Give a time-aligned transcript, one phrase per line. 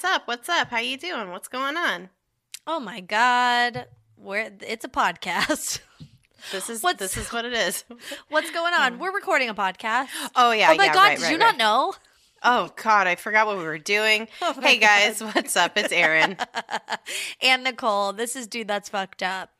[0.00, 0.22] What's up?
[0.28, 0.68] What's up?
[0.68, 1.28] How you doing?
[1.28, 2.08] What's going on?
[2.66, 3.84] Oh my god.
[4.16, 5.80] Where it's a podcast.
[6.52, 7.84] This is What's- this is what it is.
[8.30, 8.94] What's going on?
[8.94, 8.98] Hmm.
[8.98, 10.08] We're recording a podcast.
[10.34, 10.70] Oh yeah.
[10.70, 11.44] oh my yeah, god, right, did right, you right.
[11.44, 11.92] not know?
[12.42, 14.26] Oh god, I forgot what we were doing.
[14.40, 15.76] Oh hey guys, what's up?
[15.76, 16.38] It's Erin.
[17.42, 19.50] and Nicole, this is dude that's fucked up.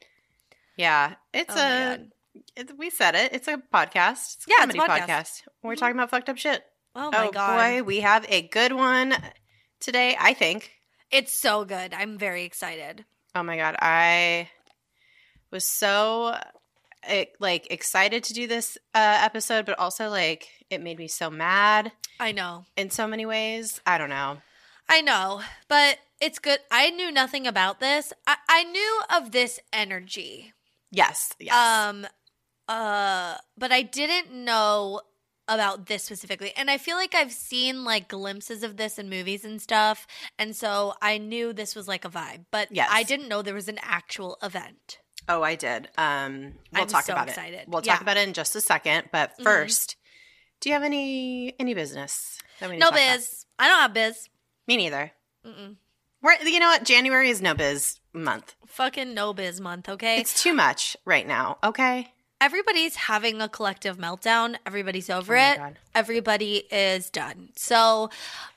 [0.79, 1.99] Yeah, it's Oh a.
[1.99, 2.13] God.
[2.57, 3.35] It, we said it.
[3.35, 4.37] It's a podcast.
[4.37, 4.89] It's a Yeah, it's a podcast.
[4.89, 5.43] podcast.
[5.63, 5.81] We're mm-hmm.
[5.81, 6.65] talking about fucked up shit.
[6.97, 7.59] Oh my oh god.
[7.59, 9.15] boy, we have a good one
[9.81, 10.17] today.
[10.19, 10.73] I think.
[11.11, 11.93] It's so good.
[11.93, 13.05] I'm very excited.
[13.35, 14.49] Oh my god, I
[15.51, 16.37] was so
[17.03, 21.31] eh, like excited to do this uh, episode, but also like it made me so
[21.31, 22.65] mad I know.
[22.77, 23.81] in so many ways.
[23.87, 24.39] I don't know.
[24.89, 26.59] I know, but it's good.
[26.71, 28.13] I knew nothing about this.
[28.27, 30.53] I, I knew of this energy.
[30.91, 31.55] Yes, yes.
[31.55, 32.07] Um
[32.69, 35.01] uh but I didn't know
[35.51, 36.53] about this specifically.
[36.57, 40.07] And I feel like I've seen like glimpses of this in movies and stuff.
[40.39, 42.45] And so I knew this was like a vibe.
[42.51, 42.89] But Yes.
[42.91, 44.99] I didn't know there was an actual event.
[45.29, 45.89] oh, I did.
[45.99, 47.61] Um, we'll I'm talk so about excited.
[47.61, 47.69] it.
[47.69, 47.93] We'll Yeah.
[47.93, 49.11] talk about it in just a second.
[49.13, 49.45] But Mhm.
[49.45, 49.97] 1st
[50.61, 53.17] do you have any any business that we No talk about?
[53.19, 53.47] biz.
[53.59, 54.29] I don't have biz.
[54.67, 55.13] Me neither.
[55.47, 55.77] Mm-mm.
[56.23, 56.85] We're, you know what?
[56.85, 58.55] January is no biz month.
[58.67, 60.19] Fucking no biz month, okay?
[60.21, 61.59] It's too much right now.
[61.65, 62.13] Okay.
[62.41, 64.57] Everybody's having a collective meltdown.
[64.67, 65.59] Everybody's over Oh it.
[65.59, 65.79] God.
[65.95, 67.51] Everybody is done.
[67.57, 68.11] So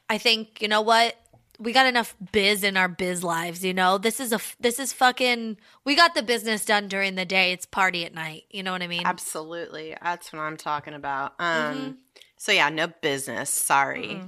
[0.10, 1.16] I think, you know what?
[1.60, 3.98] We got enough biz in our biz lives, you know?
[3.98, 7.52] This is a this is fucking we got the business done during the day.
[7.52, 8.44] It's party at night.
[8.50, 9.06] You know what I mean?
[9.06, 9.96] Absolutely.
[10.02, 11.34] That's what I'm talking about.
[11.40, 11.76] Um.
[11.76, 11.92] Mm-hmm.
[12.38, 13.50] So yeah, no business.
[13.50, 14.20] Sorry.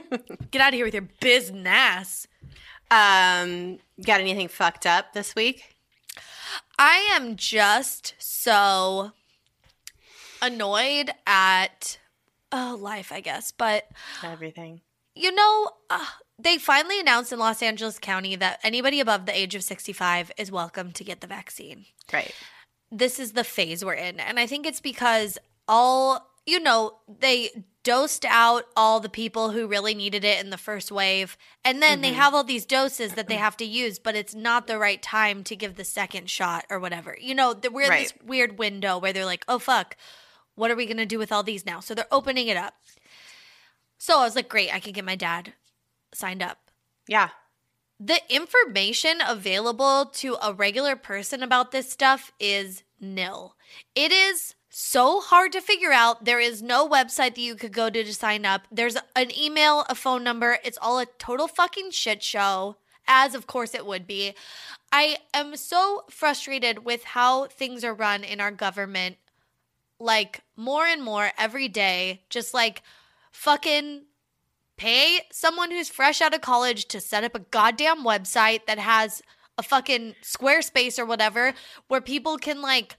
[0.50, 2.26] Get out of here with your business.
[2.90, 3.78] Um.
[4.04, 5.76] Got anything fucked up this week?
[6.82, 9.12] I am just so
[10.40, 11.98] annoyed at
[12.50, 13.52] oh life, I guess.
[13.52, 13.84] But
[14.24, 14.80] Everything.
[15.14, 16.06] you know, uh,
[16.38, 20.50] they finally announced in Los Angeles County that anybody above the age of 65 is
[20.50, 21.84] welcome to get the vaccine.
[22.10, 22.32] Right.
[22.90, 24.18] This is the phase we're in.
[24.18, 25.36] And I think it's because
[25.68, 27.50] all, you know, they
[27.82, 31.36] dosed out all the people who really needed it in the first wave.
[31.64, 32.18] And then they mm-hmm.
[32.18, 35.44] have all these doses that they have to use, but it's not the right time
[35.44, 37.16] to give the second shot or whatever.
[37.20, 39.96] You know, we're in this weird window where they're like, oh, fuck,
[40.54, 41.80] what are we going to do with all these now?
[41.80, 42.74] So they're opening it up.
[43.98, 45.54] So I was like, great, I can get my dad
[46.14, 46.58] signed up.
[47.06, 47.30] Yeah.
[47.98, 53.56] The information available to a regular person about this stuff is nil.
[53.94, 56.24] It is so hard to figure out.
[56.24, 58.62] There is no website that you could go to to sign up.
[58.70, 60.58] There's an email, a phone number.
[60.64, 62.76] It's all a total fucking shit show,
[63.06, 64.34] as of course it would be.
[64.92, 69.16] I am so frustrated with how things are run in our government.
[69.98, 72.82] Like more and more every day, just like
[73.32, 74.04] fucking
[74.76, 79.20] pay someone who's fresh out of college to set up a goddamn website that has
[79.58, 81.52] a fucking Squarespace or whatever
[81.88, 82.96] where people can like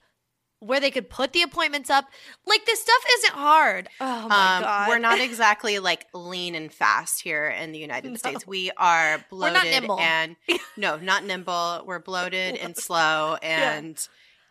[0.62, 2.06] where they could put the appointments up.
[2.46, 3.88] Like this stuff isn't hard.
[4.00, 4.88] Oh my um, god.
[4.88, 8.16] We're not exactly like lean and fast here in the United No.
[8.16, 8.46] States.
[8.46, 10.36] We are bloated and
[10.76, 11.82] no, not nimble.
[11.84, 13.96] We're bloated and slow, and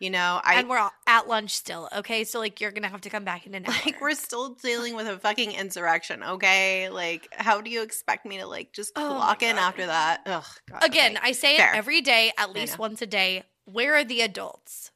[0.00, 1.88] you know, I and we're all at lunch still.
[1.96, 3.74] Okay, so like you're gonna have to come back in an hour.
[3.86, 6.22] like we're still dealing with a fucking insurrection.
[6.22, 10.20] Okay, like how do you expect me to like just Oh clock in after that?
[10.26, 10.44] Ugh.
[10.68, 11.28] God, Again, okay.
[11.28, 11.72] I say Fair.
[11.72, 13.44] it every day, at least once a day.
[13.64, 14.90] Where are the adults?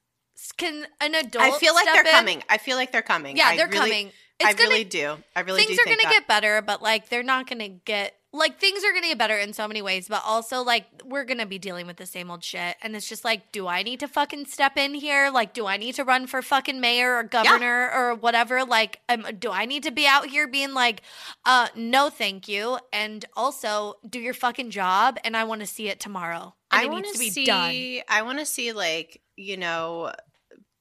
[0.56, 1.44] Can an adult?
[1.44, 2.10] I feel like they're in?
[2.10, 2.42] coming.
[2.48, 3.36] I feel like they're coming.
[3.36, 4.12] Yeah, I they're really- coming.
[4.38, 5.16] It's I gonna really do.
[5.34, 5.66] I really do.
[5.66, 8.92] things do are gonna get better, but like they're not gonna get like things are
[8.92, 11.96] gonna get better in so many ways, but also like we're gonna be dealing with
[11.96, 12.76] the same old shit.
[12.82, 15.30] And it's just like, do I need to fucking step in here?
[15.30, 18.62] Like, do I need to run for fucking mayor or governor or whatever?
[18.62, 21.00] Like, um, do I need to be out here being like,
[21.46, 25.16] uh, no, thank you, and also do your fucking job?
[25.24, 26.54] And I want to see it tomorrow.
[26.70, 27.46] I want to to be see.
[27.46, 28.02] done.
[28.06, 30.12] I want to see like you know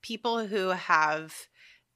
[0.05, 1.33] people who have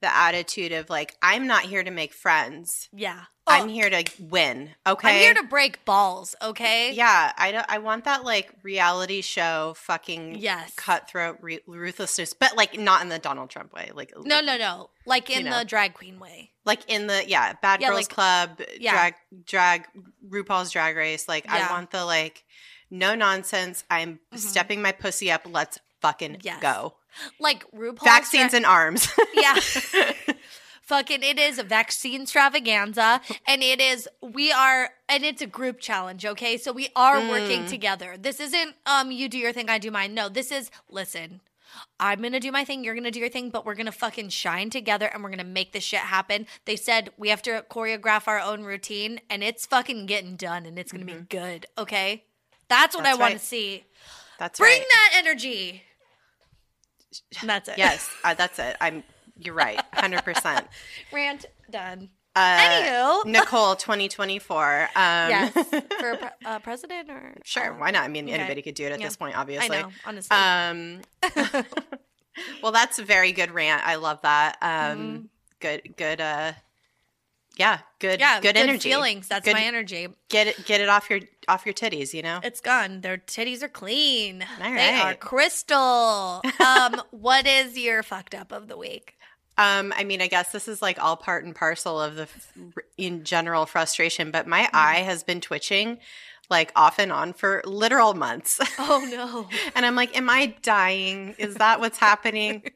[0.02, 2.88] the attitude of like I'm not here to make friends.
[2.94, 4.70] Yeah, I'm Oh, here to win.
[4.88, 5.10] Okay.
[5.10, 6.36] I'm here to break balls.
[6.42, 6.94] Okay.
[6.94, 7.66] Yeah, I don't.
[7.70, 10.72] I want that like reality show fucking Yes.
[10.76, 13.92] cutthroat re- ruthlessness, but like not in the Donald Trump way.
[13.94, 14.90] Like No, no, no.
[15.06, 15.60] Like in You know.
[15.60, 16.52] the drag queen way.
[16.66, 18.92] like in the yeah Bad Yeah, Girls like- Club, yeah.
[18.94, 19.14] drag
[19.46, 19.88] drag
[20.30, 21.28] RuPaul's Drag Race.
[21.28, 21.68] Like Yeah.
[21.68, 22.46] I want the like
[22.90, 23.84] no nonsense.
[23.90, 24.40] I'm Mhm.
[24.40, 25.42] stepping my pussy up.
[25.46, 26.62] Let's fucking Yes.
[26.62, 26.94] go.
[27.40, 29.10] Like RuPaul's Vaccines dra- in arms.
[29.34, 29.56] Yeah.
[30.84, 35.80] Fucking it is a vaccine extravaganza and it is we are and it's a group
[35.80, 36.58] challenge, okay?
[36.58, 37.70] So we are working Mm.
[37.70, 38.16] together.
[38.18, 40.16] This isn't um you do your thing, I do mine.
[40.16, 41.42] No, this is listen.
[42.00, 44.72] I'm gonna do my thing, you're gonna do your thing, but we're gonna fucking shine
[44.72, 46.48] together and we're gonna make this shit happen.
[46.66, 50.80] They said we have to choreograph our own routine and it's fucking getting done and
[50.80, 52.24] it's gonna be good, okay?
[52.68, 53.12] That's what Mm-hmm.
[53.12, 53.84] That's I wanna see.
[54.40, 54.88] That's Bring right.
[54.90, 55.84] that energy.
[57.42, 57.78] And that's it.
[57.78, 58.76] Yes, uh, that's it.
[58.82, 59.04] I'm.
[59.38, 59.82] You're right.
[59.94, 60.68] Hundred percent.
[61.14, 62.10] Rant done.
[62.36, 63.26] Uh, Anywho.
[63.26, 64.82] Nicole, 2024.
[64.84, 65.52] Um, yes.
[65.54, 65.82] For
[66.16, 68.04] pre- uh, president or Sure, uh, why not?
[68.04, 68.34] I mean, okay.
[68.34, 69.08] anybody could do it at Yeah.
[69.08, 69.70] this point, I obviously.
[69.82, 70.38] know, honestly.
[70.38, 71.02] Um,
[72.62, 73.86] well, that's a very good rant.
[73.86, 74.58] I love that.
[74.62, 75.30] Um,
[75.60, 76.22] Good, good.
[76.22, 76.54] Uh,
[77.60, 78.90] yeah, good, yeah, good, energy.
[78.90, 79.28] feelings.
[79.28, 80.08] That's Good- my energy.
[80.30, 82.14] Get it, get it off your off your titties.
[82.14, 82.40] You know.
[82.42, 83.02] It's gone.
[83.02, 84.44] Their titties are clean.
[84.64, 86.42] All They are crystal.
[86.66, 89.16] um, what is your fucked up of the week?
[89.58, 92.54] Um, I mean, I guess this is like all part and parcel of the f-
[92.98, 96.00] in general frustration, but my eye has been twitching
[96.50, 98.60] like off and on for literal months.
[98.80, 99.50] Oh no.
[99.76, 101.36] and I'm like, am I dying?
[101.38, 102.64] Is that what's happening?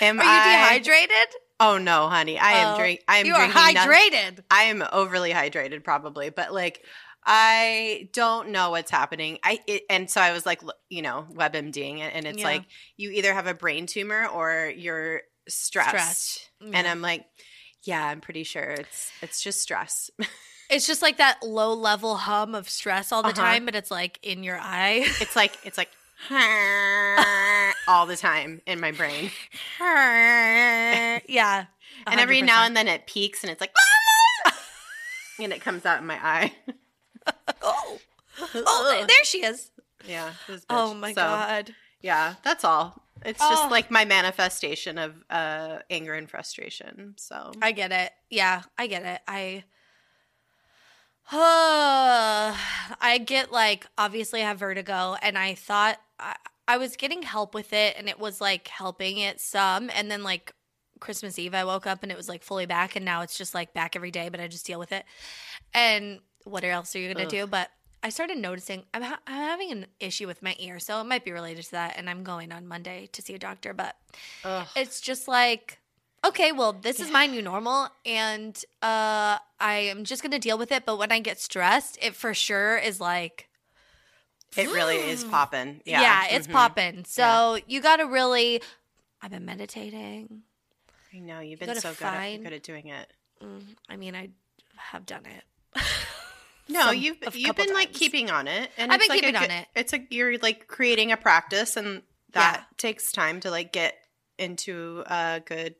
[0.00, 1.34] Am Are you I dehydrated?
[1.60, 2.38] Oh no, honey.
[2.38, 4.40] I am Oh, drink I am You are hydrated.
[4.50, 6.84] I am overly hydrated probably, but like
[7.26, 9.38] I don't know what's happening.
[9.42, 10.60] I it, and so I was like,
[10.90, 12.44] you know, WebMDing it, and it's Yeah.
[12.44, 12.64] like
[12.96, 15.88] you either have a brain tumor or you're stressed.
[15.88, 16.50] Stressed.
[16.60, 17.24] And I'm like,
[17.82, 20.10] yeah, I'm pretty sure it's it's just stress.
[20.70, 23.40] It's just like that low level hum of stress all the Uh-huh.
[23.42, 25.04] time, but it's like in your eye.
[25.20, 25.90] it's like it's like
[27.88, 29.30] all the time in my brain.
[29.80, 31.66] yeah.
[32.06, 33.70] And every now and then it peaks and it's like
[35.40, 36.52] and it comes out in my eye.
[37.62, 37.98] Oh,
[38.54, 39.70] oh there- she is.
[40.06, 40.30] Yeah.
[40.68, 41.74] Oh my So, god.
[42.02, 43.02] Yeah, that's all.
[43.24, 43.48] It's Oh.
[43.48, 47.14] just like my manifestation of uh anger and frustration.
[47.16, 48.12] So I get it.
[48.28, 49.20] Yeah, I get it.
[49.26, 49.64] I
[51.32, 56.36] I get like obviously I have vertigo and I thought I,
[56.68, 60.22] I was getting help with it and it was like helping it some and then
[60.22, 60.52] like
[61.00, 63.54] Christmas Eve I woke up and it was like fully back and now it's just
[63.54, 65.04] like back every day but I just deal with it.
[65.72, 67.46] And what else are you going to do?
[67.46, 67.70] But
[68.02, 71.24] I started noticing I'm, ha- I'm having an issue with my ear, so it might
[71.24, 71.94] be related to that.
[71.96, 73.96] And I'm going on Monday to see a doctor, but
[74.44, 74.66] Ugh.
[74.76, 75.78] it's just like
[76.24, 80.72] okay well this is my new normal and uh i am just gonna deal with
[80.72, 83.48] it but when i get stressed it for sure is like
[84.56, 85.80] it really is popping.
[85.84, 86.00] Yeah.
[86.00, 86.52] yeah, it's Mhm.
[86.52, 88.62] popping so you gotta really
[89.22, 90.42] i've been meditating
[91.12, 93.12] I know you've been gotta so good at, good at doing it.
[93.42, 94.30] Mm, i mean i
[94.76, 95.44] have done it
[96.66, 99.36] No, Some- you've you've been like keeping on it, and I've been like a keeping
[99.36, 99.68] on it.
[99.76, 102.00] It's like you're like creating a practice, and
[102.32, 102.64] that Yeah.
[102.78, 103.94] takes time to like get
[104.38, 105.74] into a good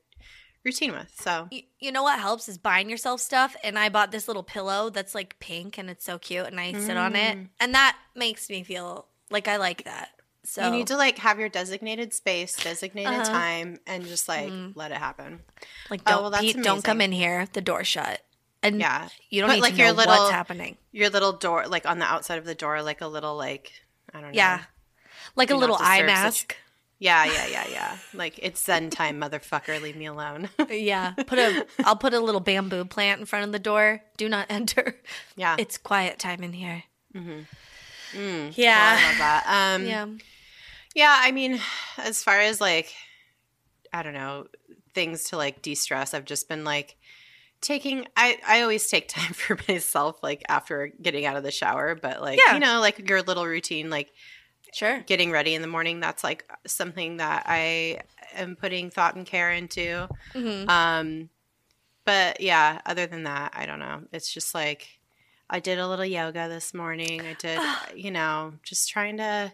[0.65, 1.13] routine with.
[1.19, 4.43] So you, you know what helps is buying yourself stuff and i bought this little
[4.43, 7.49] pillow that's like pink and it's so cute and i sit on it Mm.
[7.59, 10.09] and that makes me feel like i like that
[10.43, 13.23] so you need to like have your designated space, designated Uh-huh.
[13.25, 14.73] time, and just like Mhm.
[14.75, 15.41] let it happen.
[15.89, 18.21] like Oh, don't well, that's Pete, don't come in here the door shut
[18.61, 20.77] and Yeah, You don't Put, need like, to know your little- what's happening.
[20.91, 23.71] your little door, like on the outside of the door, like a little like
[24.13, 24.37] I don't know.
[24.37, 24.63] Yeah.
[25.35, 26.55] Like a little eye mask.
[26.97, 27.97] Yeah, yeah, yeah, yeah.
[28.13, 29.81] Like it's Zen time, motherfucker.
[29.81, 30.49] Leave me alone.
[30.69, 31.11] yeah.
[31.27, 34.01] Put a I'll put a little bamboo plant in front of the door.
[34.17, 34.95] Do not enter.
[35.35, 35.55] yeah.
[35.59, 36.83] It's quiet time in here.
[37.13, 38.53] Mm.
[38.55, 38.97] Yeah.
[38.99, 39.73] I love that.
[39.75, 40.05] Um, yeah.
[40.95, 41.59] Yeah, I mean,
[41.97, 42.93] as far as like,
[43.91, 44.47] I don't know,
[44.93, 46.95] things to like de stress, I've just been like
[47.59, 51.95] taking, I, I always take time for myself, like after getting out of the shower,
[51.95, 52.53] but like, Yeah.
[52.53, 54.11] you know, like your little routine, like
[54.73, 54.99] Sure.
[55.07, 58.01] getting ready in the morning, that's like something that I
[58.33, 60.07] am putting thought and care into.
[60.33, 61.29] hmm Um,
[62.05, 64.03] but yeah, other than that, I don't know.
[64.11, 64.99] It's just like
[65.49, 67.25] I did a little yoga this morning.
[67.25, 67.59] I did,
[67.95, 69.51] you know, just trying to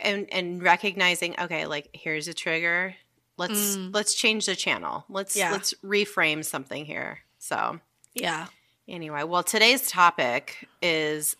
[0.00, 2.96] and and recognizing, okay, like here's a trigger.
[3.36, 3.94] Let's Mm.
[3.94, 5.04] let's change the channel.
[5.08, 5.52] Let's Yeah.
[5.52, 7.20] let's reframe something here.
[7.38, 7.80] So
[8.14, 8.48] Yeah.
[8.88, 11.36] anyway, well, today's topic is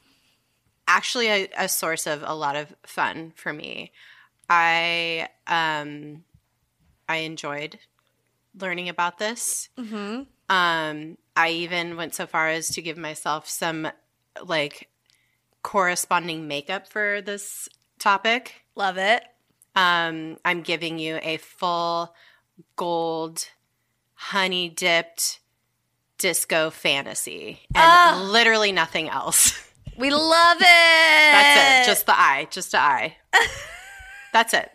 [0.88, 3.92] actually a, a source of a lot of fun for me.
[4.48, 6.24] I um
[7.08, 7.78] I enjoyed
[8.58, 9.68] learning about this.
[9.76, 13.88] hmm Um, I even went so far as to give myself some
[14.44, 14.88] like
[15.62, 17.68] corresponding makeup for this
[17.98, 18.62] topic.
[18.74, 19.22] Love it.
[19.76, 22.14] Um, I'm giving you a full
[22.76, 23.48] gold
[24.14, 25.38] honey dipped
[26.18, 29.52] disco fantasy and literally nothing else.
[30.00, 30.62] We love it.
[30.62, 31.90] That's it.
[31.90, 32.48] Just the eye.
[32.50, 33.16] Just the eye.
[34.32, 34.70] That's it.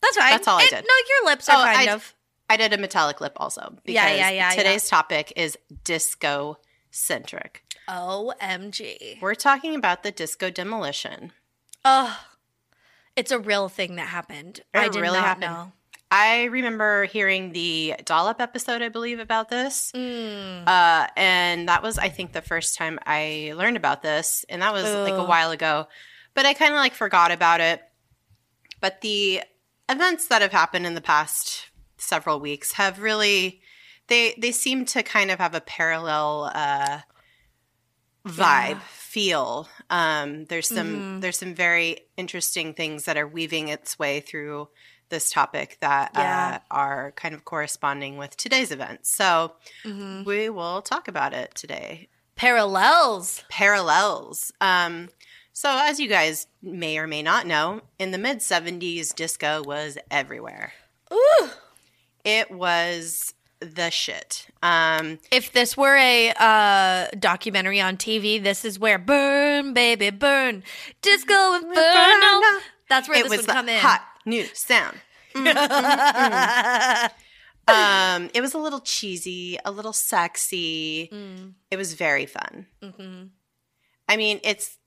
[0.00, 0.30] that's right.
[0.30, 0.84] that's all I And- did.
[0.84, 2.14] No, your lips are Oh, kind I- of.
[2.50, 6.56] I did a metallic lip also because Yeah, yeah, yeah, today's topic is disco
[6.90, 7.62] centric.
[7.88, 9.20] OMG.
[9.20, 11.32] We're talking about the disco demolition.
[11.84, 12.18] Oh,
[13.16, 14.60] It's a real thing that happened.
[14.72, 15.52] It I did really not happened.
[15.52, 15.72] know.
[16.10, 19.92] I remember hearing the dollop episode, I believe, about this.
[19.94, 20.66] Mm.
[20.66, 24.44] Uh, and that was, I think, the first time I learned about this.
[24.48, 25.86] And that was like a while ago.
[26.34, 27.82] But I kind of like forgot about it.
[28.80, 29.42] But the
[29.88, 31.66] events that have happened in the past
[31.98, 33.60] several weeks have really
[34.06, 37.00] they they seem to kind of have a parallel uh
[38.26, 38.80] vibe Yeah.
[38.90, 41.20] feel um there's some Mhm.
[41.22, 44.68] there's some very interesting things that are weaving its way through
[45.08, 46.60] this topic that Yeah.
[46.70, 50.24] uh, are kind of corresponding with today's events so Mhm.
[50.24, 53.42] we will talk about it today Parallels.
[53.48, 54.52] parallels.
[54.60, 55.08] Um,
[55.52, 59.98] so, as you guys may or may not know, in the mid 70s, disco was
[60.08, 60.72] everywhere.
[61.12, 61.50] Ooh.
[62.24, 64.46] It was the shit.
[64.62, 70.62] Um, If this were a uh, documentary on TV, this is where burn, baby, burn,
[71.02, 72.60] disco inferno.
[72.88, 73.80] That's where it this was would come in.
[73.80, 74.98] hot new sound.
[77.70, 81.10] Um, it was a little cheesy, a little sexy.
[81.12, 82.66] Mm, It was very fun.
[82.82, 83.28] mhm.
[84.08, 84.78] I mean, it's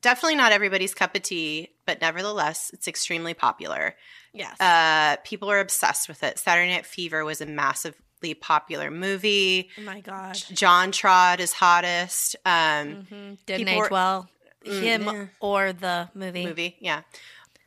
[0.00, 3.96] definitely not everybody's cup of tea, but nevertheless, it's extremely popular.
[4.32, 4.54] Yes.
[4.60, 6.38] Uh, people are obsessed with it.
[6.38, 9.70] Saturday Night Fever was a massively popular movie.
[9.76, 10.34] oh my god.
[10.52, 12.36] John Trod is hottest.
[12.46, 14.28] Um, hmm Didn't age were- well.
[14.64, 15.26] Mm, Him yeah.
[15.40, 16.44] or the movie.
[16.46, 17.02] movie, yeah.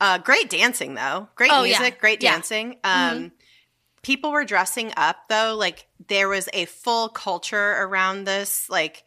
[0.02, 1.28] Uh, great dancing though.
[1.36, 1.78] Great Oh, yeah.
[1.78, 2.00] music.
[2.00, 2.32] Great Yeah.
[2.32, 2.78] dancing.
[2.84, 3.32] Um,
[4.02, 5.54] People were dressing up though.
[5.56, 8.68] Like there was a full culture around this.
[8.68, 9.04] Like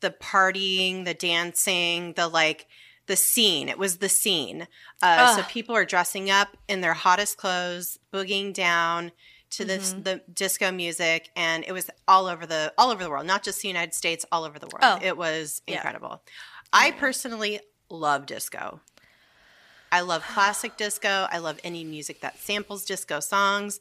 [0.00, 2.66] the partying, the dancing, the like
[3.06, 3.70] the scene.
[3.70, 4.68] It was the scene.
[5.02, 9.12] Uh, so people are dressing up in their hottest clothes, boogieing down
[9.50, 10.02] to this Mm-hmm.
[10.02, 13.62] the disco music, and it was all over the all over the world, not just
[13.62, 14.82] the United States, all over the world.
[14.82, 14.98] Oh.
[15.02, 15.76] It was Yeah.
[15.76, 16.22] incredible.
[16.70, 18.80] I personally love disco.
[19.94, 21.28] I love classic disco.
[21.30, 23.78] I love any music that samples disco songs.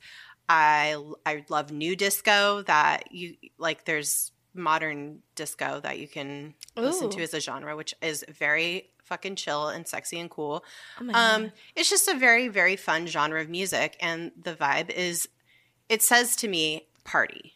[0.48, 3.86] I I love new disco that you like.
[3.86, 9.38] There's modern disco that you can listen to as a genre, which is very fucking
[9.38, 10.64] chill and sexy and cool.
[11.02, 15.28] Oh Um, it's just a very very fun genre of music, and the vibe is.
[15.90, 17.56] It says to me, party.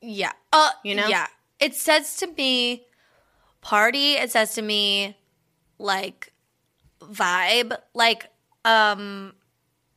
[0.00, 0.32] Yeah.
[0.54, 1.08] Uh, You know?
[1.08, 1.26] Yeah.
[1.60, 2.86] It says to me,
[3.60, 4.14] party.
[4.14, 5.16] It says to me,
[5.78, 6.31] like,
[7.10, 7.76] vibe.
[7.94, 8.26] Like,
[8.64, 9.32] um,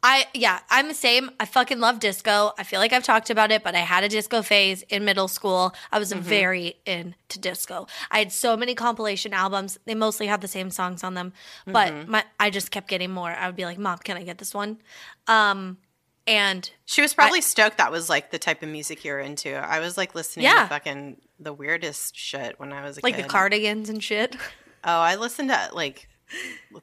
[0.03, 1.31] I, yeah, I'm the same.
[1.39, 2.51] I fucking love disco.
[2.59, 5.27] I feel like I've talked about it, but I had a disco phase in middle
[5.27, 5.73] school.
[5.91, 7.87] I was very into disco.
[8.11, 9.79] I had so many compilation albums.
[9.85, 11.33] They mostly had the same songs on them,
[11.65, 13.31] but my, I just kept getting more.
[13.31, 14.77] I would be like, Mom, can I get this one?
[15.25, 15.77] Um,
[16.27, 19.55] and She was probably stoked that was like the type of music you were into.
[19.55, 20.63] I was like listening Yeah.
[20.63, 23.25] to fucking the weirdest shit when I was a like kid.
[23.25, 24.35] the cardigans and shit.
[24.87, 26.07] Oh, I listened to like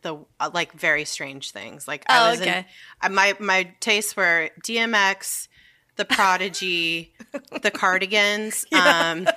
[0.03, 1.87] the uh, like very strange things.
[1.89, 2.59] Like Oh, I was okay.
[2.59, 2.65] in
[3.03, 5.49] uh, my my tastes were DMX,
[5.97, 7.13] The Prodigy,
[7.63, 8.65] The Cardigans.
[8.73, 9.27] Um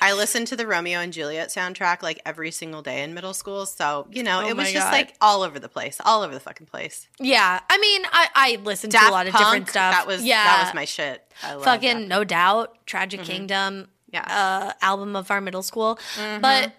[0.00, 3.64] I listened to the Romeo and Juliet soundtrack like every single day in middle school.
[3.64, 4.92] So, you know, Oh it was just God.
[4.92, 5.98] like all over the place.
[6.04, 7.08] All over the fucking place.
[7.18, 9.94] Yeah, I mean, I I listened to a lot of different stuff.
[9.94, 11.26] That was yeah, that was my shit.
[11.42, 14.24] I fucking Daft no doubt, Tragic Kingdom, Yeah.
[14.28, 15.98] uh, album of our middle school.
[16.40, 16.72] But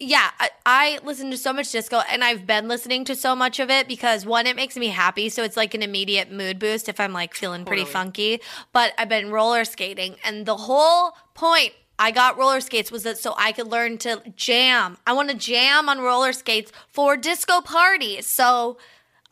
[0.00, 3.60] yeah, I, I listen to so much disco, and I've been listening to so much
[3.60, 6.88] of it because one, it makes me happy, so it's like an immediate mood boost
[6.88, 7.92] if I'm like feeling pretty Totally.
[7.92, 8.40] funky.
[8.72, 11.74] But I've been roller skating, and the whole point.
[12.02, 14.96] I got roller skates was that so I could learn to jam.
[15.06, 18.26] I want to jam on roller skates for disco parties.
[18.26, 18.78] So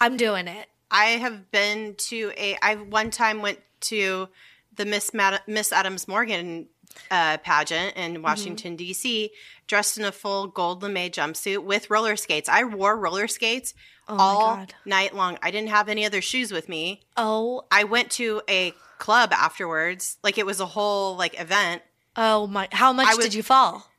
[0.02, 0.66] I'm doing it.
[0.90, 2.58] I have been to a.
[2.60, 4.28] I one time went to
[4.76, 6.68] the Miss Mad- Miss Adams Morgan
[7.10, 8.16] uh, pageant Mm-hmm.
[8.16, 9.30] in Washington D.C.
[9.66, 12.48] dressed in a full gold lame jumpsuit with roller skates.
[12.48, 13.74] I wore roller skates
[14.08, 15.38] Oh all night long.
[15.42, 17.02] I didn't have any other shoes with me.
[17.16, 20.16] Oh, I went to a club afterwards.
[20.22, 21.82] Like it was a whole like event.
[22.16, 22.68] oh my!
[22.72, 23.90] How much was- did you fall?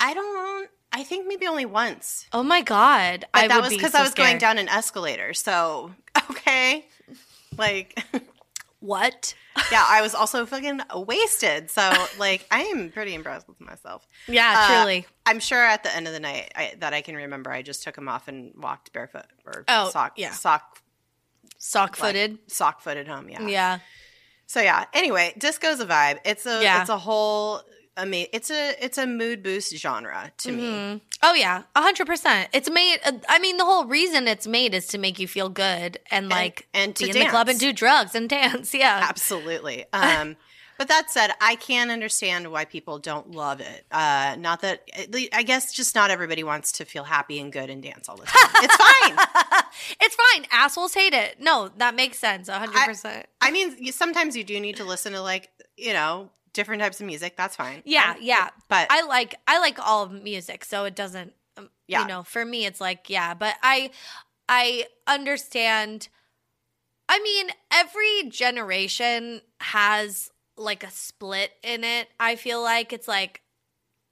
[0.00, 0.68] I don't.
[0.92, 2.26] I think maybe only once.
[2.32, 3.26] Oh my god!
[3.32, 5.34] But I that was because so I was going down an escalator.
[5.34, 5.92] So
[6.30, 6.86] okay,
[7.56, 7.98] like.
[8.80, 9.34] What?
[9.72, 11.68] yeah, I was also fucking wasted.
[11.70, 14.06] So, like, I am pretty impressed with myself.
[14.28, 15.06] Yeah, Uh, truly.
[15.26, 17.82] I'm sure at the end of the night I, that I can remember, I just
[17.82, 20.30] took them off and walked barefoot or Oh, sock, yeah.
[20.30, 20.78] sock,
[21.58, 22.38] Sock like, footed.
[22.46, 23.28] sock footed home.
[23.28, 23.46] Yeah.
[23.48, 23.78] Yeah.
[24.46, 24.84] So yeah.
[24.94, 26.18] Anyway, disco's a vibe.
[26.24, 26.80] It's a, Yeah.
[26.80, 27.62] it's a whole.
[27.98, 30.62] I mean, it's a, it's a mood boost genre to me.
[30.62, 31.00] Mhm.
[31.22, 32.48] Oh yeah, a hundred percent.
[32.52, 33.00] It's made.
[33.04, 36.28] uh, I mean, the whole reason it's made is to make you feel good and
[36.28, 38.72] like and to be in the club and do drugs and dance.
[38.78, 39.04] Yeah.
[39.08, 39.84] Absolutely.
[39.92, 40.36] Um,
[40.78, 43.84] But that said, I can understand why people don't love it.
[43.90, 44.88] Uh, not that
[45.32, 48.26] I guess just not everybody wants to feel happy and good and dance all the
[48.26, 48.50] time.
[48.62, 49.26] It's fine.
[50.00, 50.46] it's fine.
[50.52, 51.40] Assholes hate it.
[51.40, 52.48] No, that makes sense.
[52.48, 53.26] hundred percent.
[53.40, 57.06] I mean, sometimes you do need to listen to like you know different types of
[57.06, 57.36] music.
[57.36, 57.82] That's fine.
[57.86, 58.50] Yeah, yeah.
[58.68, 61.32] But I like I like all of music, so it doesn't.
[61.56, 62.02] um, Yeah.
[62.02, 63.90] You know, for me, it's like yeah, but I
[64.48, 66.08] I understand.
[67.08, 72.08] I mean, every generation has like a split in it.
[72.20, 73.40] I feel like it's like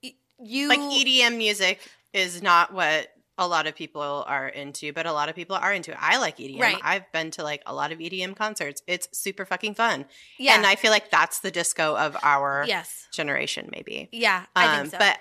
[0.02, 1.80] y- you like EDM music
[2.12, 5.72] is not what a lot of people are into, but a lot of people are
[5.72, 5.98] into it.
[6.00, 6.60] I like EDM.
[6.60, 6.78] Right.
[6.82, 8.82] I've been to like a lot of EDM concerts.
[8.86, 10.06] It's super fucking fun.
[10.38, 14.08] yeah And I feel like that's the disco of our yes generation, maybe.
[14.12, 14.98] yeah I Um, think so.
[14.98, 15.18] But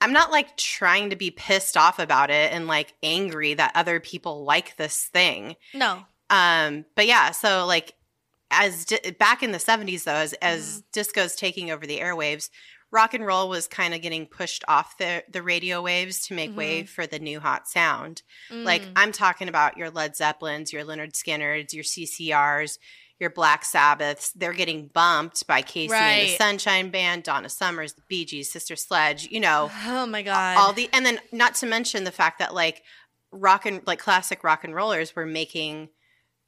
[0.00, 4.00] I'm not like trying to be pissed off about it and like angry that other
[4.00, 5.56] people like this thing.
[5.72, 7.94] no Um, but yeah, so like
[8.50, 10.80] as di- back in the 70s though, as as Mm-hmm.
[10.92, 12.50] disco's taking over the airwaves,
[12.94, 16.52] rock and roll was kind of getting pushed off the the radio waves to make
[16.52, 16.56] Mhm.
[16.56, 18.22] way for the new hot sound.
[18.50, 18.92] Like Mm.
[18.96, 22.78] I'm talking about your Led Zeppelins, your Lynyrd Skynyrds, your CCRs,
[23.18, 24.30] your Black Sabbaths.
[24.32, 28.76] They're getting bumped by KC and the Sunshine Band, Donna Summers, the Bee Gees, Sister
[28.76, 29.28] Sledge.
[29.30, 32.54] You know, oh my god all the and then not to mention the fact that
[32.54, 32.82] like
[33.32, 35.88] rock and like classic rock and rollers were making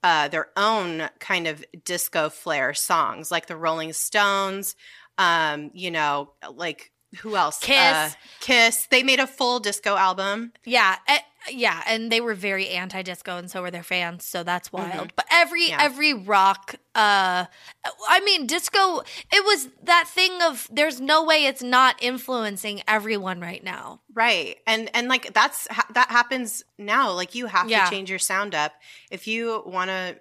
[0.05, 4.77] uh their own kind of disco flair songs like the rolling stones
[5.19, 7.77] um you know like who else Kiss.
[7.79, 11.19] uh, kiss they made a full disco album Yeah, eh,
[11.49, 14.25] yeah, and they were very anti-disco, and so were their fans.
[14.25, 15.13] So that's wild.
[15.15, 15.79] But every Yeah.
[15.81, 17.47] every rock, uh,
[18.09, 19.03] I mean, disco.
[19.33, 24.01] It was that thing of there's no way it's not influencing everyone right now.
[24.13, 27.85] right and and like that's ha- that happens now like you have Yeah.
[27.85, 28.73] to change your sound up
[29.11, 30.17] if you want to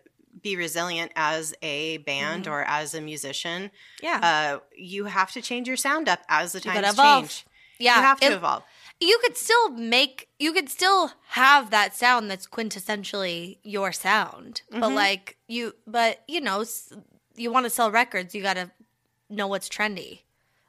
[0.45, 2.51] be resilient as a band Mhm.
[2.51, 3.71] or as a musician
[4.01, 7.23] Yeah, uh, you have to change your sound up as the times evolve.
[7.29, 7.45] change.
[7.79, 7.95] yeah.
[7.97, 8.63] you have to it- evolve.
[9.01, 10.29] you could still make.
[10.39, 14.95] You could still have that sound that's quintessentially your sound, but Mhm.
[14.95, 16.63] like you, but you know,
[17.35, 18.69] you want to sell records, you got to
[19.29, 20.21] know what's trendy.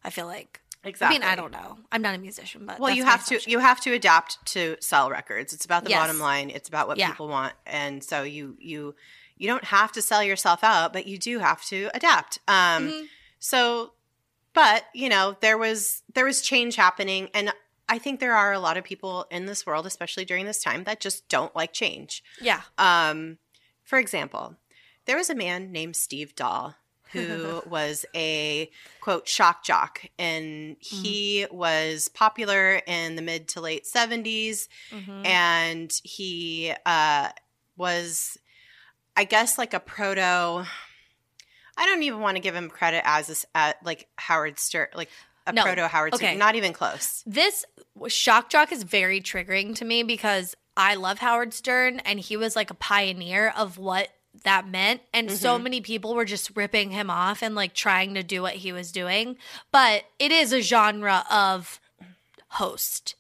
[0.03, 0.61] I feel like.
[0.85, 1.17] Exactly.
[1.17, 1.79] I mean, I don't know.
[1.93, 5.11] I'm not a musician, but Well, you have to you have to adapt to sell
[5.11, 5.53] records.
[5.53, 6.01] It's about the Yes.
[6.01, 6.49] bottom line.
[6.51, 7.11] It's about what Yeah.
[7.11, 8.95] people want, and so you you
[9.37, 12.39] you don't have to sell yourself out, but you do have to adapt.
[12.49, 13.09] Um, Mhm.
[13.39, 13.93] So,
[14.55, 17.53] but you know, there was there was change happening, and
[17.89, 20.85] I think there are a lot of people in this world, especially during this time,
[20.85, 22.25] that just don't like change.
[22.41, 22.63] Yeah.
[22.79, 23.39] Um,
[23.85, 24.57] for example,
[25.05, 26.75] there was a man named Steve Dahl
[27.13, 28.69] who was a
[29.01, 35.25] quote shock jock, and he was popular in the mid to late 70s, Mhm.
[35.27, 37.29] and he uh,
[37.77, 38.39] was,
[39.17, 40.21] I guess, like a proto.
[41.79, 45.11] I don't even want to give him credit as this, uh, like Howard Stern, like
[45.47, 45.63] a No.
[45.63, 46.27] proto Howard Okay.
[46.29, 47.23] Stern, not even close.
[47.27, 47.65] This
[48.09, 52.57] shock jock is very triggering to me because I love Howard Stern and he was
[52.57, 54.09] like a pioneer of what
[54.45, 55.01] that meant.
[55.15, 55.37] And Mm-hmm.
[55.37, 58.73] so many people were just ripping him off and like trying to do what he
[58.73, 59.37] was doing.
[59.73, 61.81] But it is a genre of
[62.49, 63.15] host.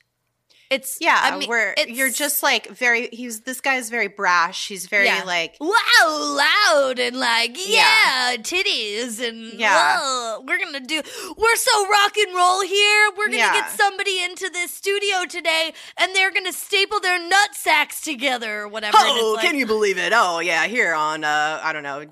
[0.68, 3.09] It's Yeah, I mean, where it's- you're just like very.
[3.12, 4.66] He's this guy's very brash.
[4.66, 5.22] He's very Yeah.
[5.24, 8.37] like wow loud and like yeah, Yeah.
[8.38, 10.00] titties and Yeah.
[10.00, 11.02] whoa, we're gonna do
[11.37, 13.52] we're so rock and roll here we're gonna Yeah.
[13.55, 18.68] get somebody into this studio today and they're gonna staple their nut sacks together or
[18.68, 20.12] whatever Oh, like, can you believe it?
[20.14, 22.07] Oh, yeah, here on uh, I don't know,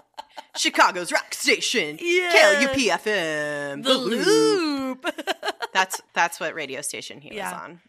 [0.57, 2.33] Chicago's rock station, Yeah.
[2.33, 5.05] KLUP-FM, the loop
[5.73, 7.51] That's that's what radio station he Yeah.
[7.53, 7.81] was on.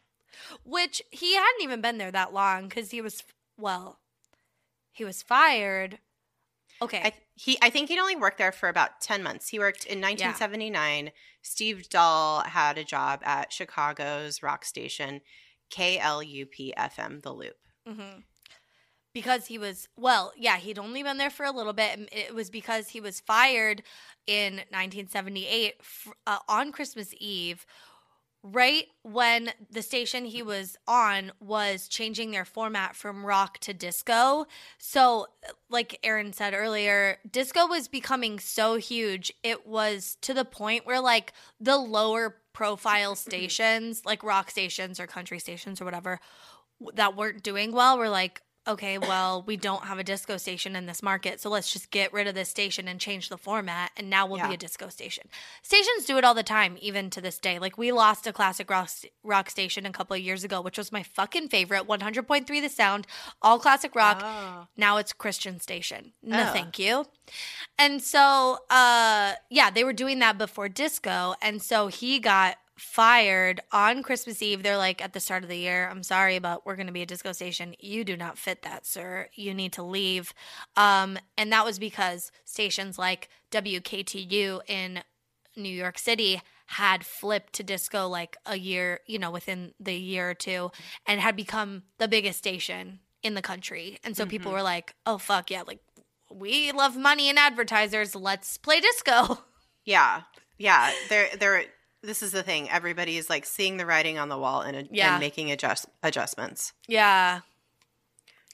[0.63, 3.23] Which he hadn't even been there that long because he was
[3.57, 3.99] well
[4.91, 5.99] he was fired
[6.81, 9.49] okay I he I think he'd only worked there for about ten months.
[9.49, 11.11] He worked in 1979.
[11.41, 15.21] Steve Dahl had a job at Chicago's rock station,
[15.69, 17.57] KLUP-FM, The Loop.
[17.87, 18.21] hmm
[19.13, 21.97] Because he was, well, yeah, he'd only been there for a little bit.
[21.97, 23.83] and It was because he was fired
[24.25, 25.75] in 1978
[26.25, 27.65] uh, on Christmas Eve,
[28.45, 34.45] right when the station he was on was changing their format from rock to disco.
[34.77, 35.27] So,
[35.69, 39.33] like Erin said earlier, disco was becoming so huge.
[39.43, 45.07] It was to the point where, like, the lower profile stations, like rock stations or
[45.07, 46.19] country stations or whatever,
[46.93, 50.85] that weren't doing well were like, okay, well, we don't have a disco station in
[50.85, 54.09] this market, so let's just get rid of this station and change the format, and
[54.09, 54.47] now we'll Yeah.
[54.47, 55.29] be a disco station.
[55.61, 57.59] Stations do it all the time, even to this day.
[57.59, 58.89] Like we lost a classic rock,
[59.23, 63.07] rock station a couple of years ago, which was my fucking favorite, 100.3 The Sound,
[63.41, 64.21] all classic rock.
[64.23, 64.67] Oh.
[64.75, 66.13] Now it's Christian station.
[66.23, 66.53] No, Oh.
[66.53, 67.05] thank you.
[67.77, 73.61] And so, uh, yeah, they were doing that before disco, and so he got fired
[73.71, 74.63] on Christmas Eve.
[74.63, 77.01] They're like, at the start of the year, I'm sorry, but we're going to be
[77.01, 77.75] a disco station.
[77.79, 79.29] You do not fit that, sir.
[79.33, 80.33] You need to leave.
[80.75, 85.03] Um, and that was because stations like WKTU in
[85.55, 90.31] New York City had flipped to disco like a year, you know, within the year
[90.31, 90.71] or two,
[91.05, 93.99] and had become the biggest station in the country.
[94.03, 95.79] And so people were like, oh, fuck, yeah, like
[96.31, 98.15] we love money and advertisers.
[98.15, 99.39] Let's play disco.
[99.85, 100.23] Yeah,
[100.57, 100.91] yeah.
[101.09, 101.65] They're they're.
[102.05, 102.69] This is the thing.
[102.69, 105.13] Everybody is like seeing the writing on the wall and, Yeah.
[105.13, 106.73] and making adjust adjustments.
[106.87, 107.41] Yeah.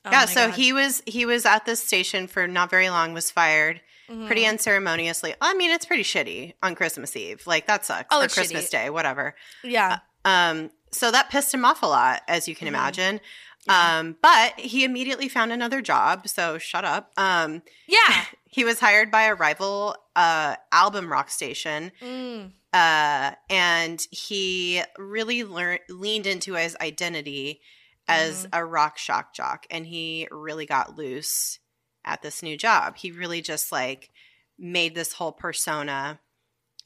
[0.06, 0.26] Oh yeah.
[0.26, 0.56] So God.
[0.56, 3.14] he was he was at this station for not very long.
[3.14, 3.82] Was fired
[4.26, 4.50] pretty Mhm.
[4.50, 5.36] unceremoniously.
[5.40, 7.46] I mean, it's pretty shitty on Christmas Eve.
[7.46, 8.08] Like that sucks.
[8.12, 8.72] Oh, or it's Christmas shitty.
[8.72, 9.36] Day, whatever.
[9.64, 10.00] Yeah.
[10.26, 10.72] Um.
[10.92, 12.70] So that pissed him off a lot, as you can Mhm.
[12.70, 13.22] imagine.
[13.68, 13.98] Yeah.
[14.00, 14.18] Um.
[14.22, 16.28] But he immediately found another job.
[16.28, 17.12] So shut up.
[17.18, 17.62] Um.
[17.88, 18.26] Yeah.
[18.54, 21.94] He was hired by a rival uh album rock station.
[22.02, 22.52] Mm.
[22.74, 27.62] Uh, and he really learned leaned into his identity
[28.08, 28.50] as Mm-hmm.
[28.54, 31.60] a rock shock jock, and he really got loose
[32.04, 32.98] at this new job.
[32.98, 34.10] He really just like
[34.58, 36.20] made this whole persona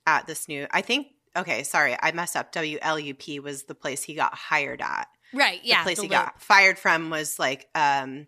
[0.05, 0.67] at this new.
[0.71, 1.07] I think.
[1.37, 2.51] Okay, sorry, I messed up.
[2.53, 5.07] WLUP was the place he got hired at.
[5.33, 5.59] Right.
[5.63, 5.79] Yeah.
[5.79, 6.17] the place the he loop.
[6.17, 8.27] got fired from was like um,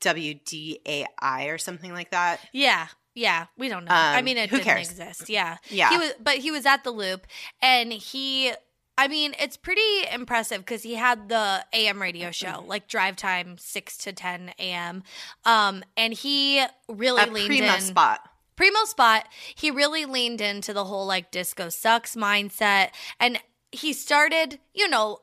[0.00, 2.40] WDAI or something like that.
[2.52, 2.86] Yeah.
[3.14, 3.46] Yeah.
[3.58, 3.92] We don't know.
[3.94, 4.90] I Um, mean, it who didn't cares?
[4.90, 5.28] exist.
[5.28, 5.58] Yeah.
[5.70, 7.26] Yeah, He was, but he was at the loop,
[7.60, 8.52] and he.
[8.98, 9.80] I mean, it's pretty
[10.12, 12.60] impressive because he had the AM radio Mm-hmm.
[12.60, 15.02] show, like drive time six to ten a.m.
[15.46, 17.80] Um, and he really a leaned primo in.
[17.80, 18.20] spot.
[18.54, 23.40] primo spot he really leaned into the whole like disco sucks mindset and
[23.72, 25.18] he started you know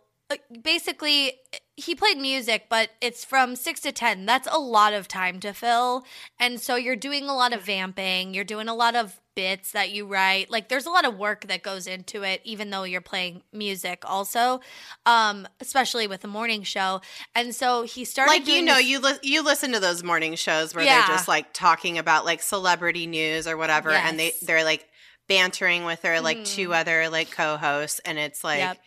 [0.63, 1.33] basically
[1.75, 5.53] he played music but it's from 6 to 10 that's a lot of time to
[5.53, 6.03] fill
[6.39, 9.89] and so you're doing a lot of vamping you're doing a lot of bits that
[9.91, 12.99] you write like there's a lot of work that goes into it even though you're
[13.01, 14.59] playing music also
[15.05, 16.99] um especially with the morning show
[17.33, 20.35] and so he started like you know this- you li- you listen to those morning
[20.35, 20.99] shows where Yeah.
[21.07, 24.87] they're just like talking about like celebrity news or whatever and they they're like
[25.29, 26.55] bantering with their like Mhm.
[26.55, 28.77] two other like co-hosts and it's like Yep.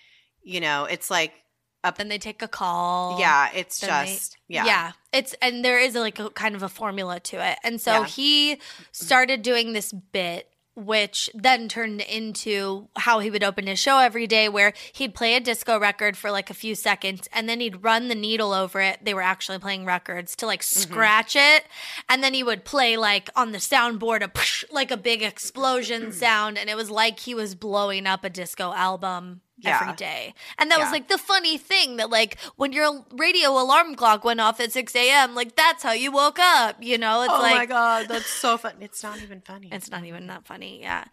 [0.43, 1.33] You know it's like
[1.85, 1.99] up.
[1.99, 5.79] then they take a call yeah it's then they- just yeah yeah it's and there
[5.79, 8.07] is like a kind of a formula to it and so Yeah.
[8.07, 8.59] he
[8.93, 14.27] started doing this bit which then turned into how he would open his show every
[14.27, 17.85] day where he'd play a disco record for like a few seconds and then he'd
[17.85, 20.81] run the needle over it they were actually playing records to like Mm-hmm.
[20.93, 21.65] scratch it
[22.09, 26.57] and then he would play like on the soundboard a like a big explosion sound
[26.57, 29.95] and it was like he was blowing up a disco album every Yeah.
[29.95, 30.35] day.
[30.59, 34.41] And that was like the funny thing that like when your radio alarm clock went
[34.41, 37.23] off at 6 a.m like that's how you woke up you know?
[37.23, 39.69] It's like, oh like my god that's so fun it's not even funny.
[39.71, 41.05] It's not even that funny yeah.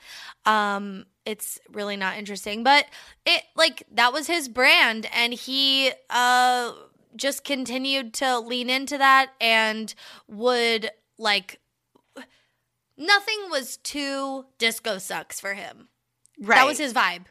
[0.46, 2.86] Um it's really not interesting but
[3.26, 6.72] it like that was his brand and he uh
[7.16, 9.94] just continued to lean into that and
[10.28, 11.60] would like
[12.98, 15.90] nothing was too disco sucks for him.
[16.40, 17.26] Right that was his vibe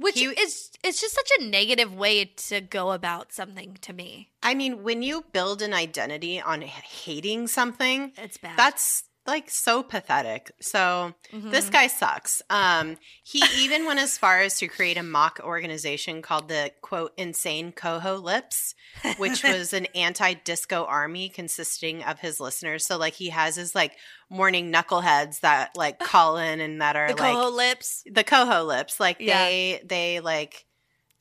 [0.00, 4.30] which He- is it's just such a negative way to go about something to me.
[4.42, 8.56] I mean when you build an identity on hating something it's bad.
[8.56, 11.50] that's like so pathetic so Mhm.
[11.50, 12.40] This guy sucks.
[12.50, 17.12] Um, he even went as far as to create a mock organization called the quote
[17.18, 18.74] insane coho lips,
[19.18, 22.86] which was an anti-disco army consisting of his listeners.
[22.86, 23.96] So like he has his like
[24.30, 28.64] morning knuckleheads that like call in and that are the like coho lips the coho
[28.64, 28.98] lips.
[28.98, 29.44] Like Yeah.
[29.44, 30.64] they they like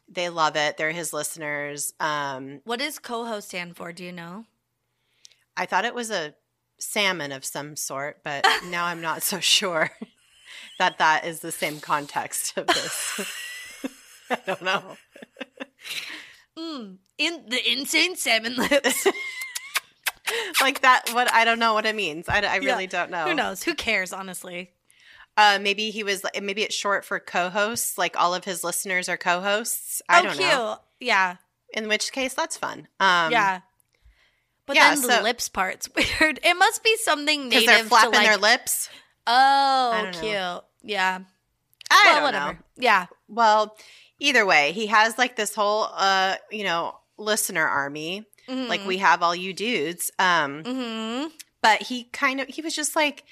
[0.09, 0.77] they love it.
[0.77, 1.93] They're his listeners.
[1.99, 4.45] Um, what does coho stand for do you know
[5.57, 6.33] I thought it was a
[6.79, 9.91] salmon of some sort, but now I'm not so sure
[10.79, 13.21] that that is the same context of this.
[14.29, 14.97] I don't know.
[16.57, 19.07] Mm, in the insane salmon lips.
[20.59, 22.27] Like that, what I don't know what it means.
[22.27, 22.57] I, I Yeah.
[22.59, 23.25] really don't know.
[23.25, 23.63] Who knows?
[23.63, 24.11] Who cares?
[24.11, 24.71] Honestly.
[25.37, 26.25] Uh, maybe he was.
[26.41, 27.97] Maybe it's short for co-hosts.
[27.97, 30.01] Like all of his listeners are co-hosts.
[30.09, 30.49] I oh, don't cute.
[30.49, 30.77] know.
[30.99, 31.35] Yeah.
[31.73, 32.87] In which case, that's fun.
[32.99, 33.61] Um, yeah.
[34.67, 36.39] But yeah, then the so- lips part's weird.
[36.43, 38.27] It must be something because native they're flapping like.
[38.27, 38.89] their lips.
[39.25, 40.62] oh, don't know.
[40.84, 40.91] cute.
[40.95, 41.19] Yeah.
[41.89, 42.53] I well, don't whatever.
[42.53, 42.60] know.
[42.77, 43.06] Yeah.
[43.30, 43.75] Well,
[44.19, 48.25] either way, he has like this whole uh, you know, listener army.
[48.49, 50.12] like we have all you dudes.
[50.19, 51.27] Um, Mm-hmm.
[51.62, 53.23] but he kind of he was just like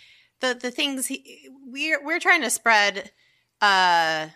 [0.41, 3.11] the the things he we're we're trying to spread
[3.61, 4.27] uh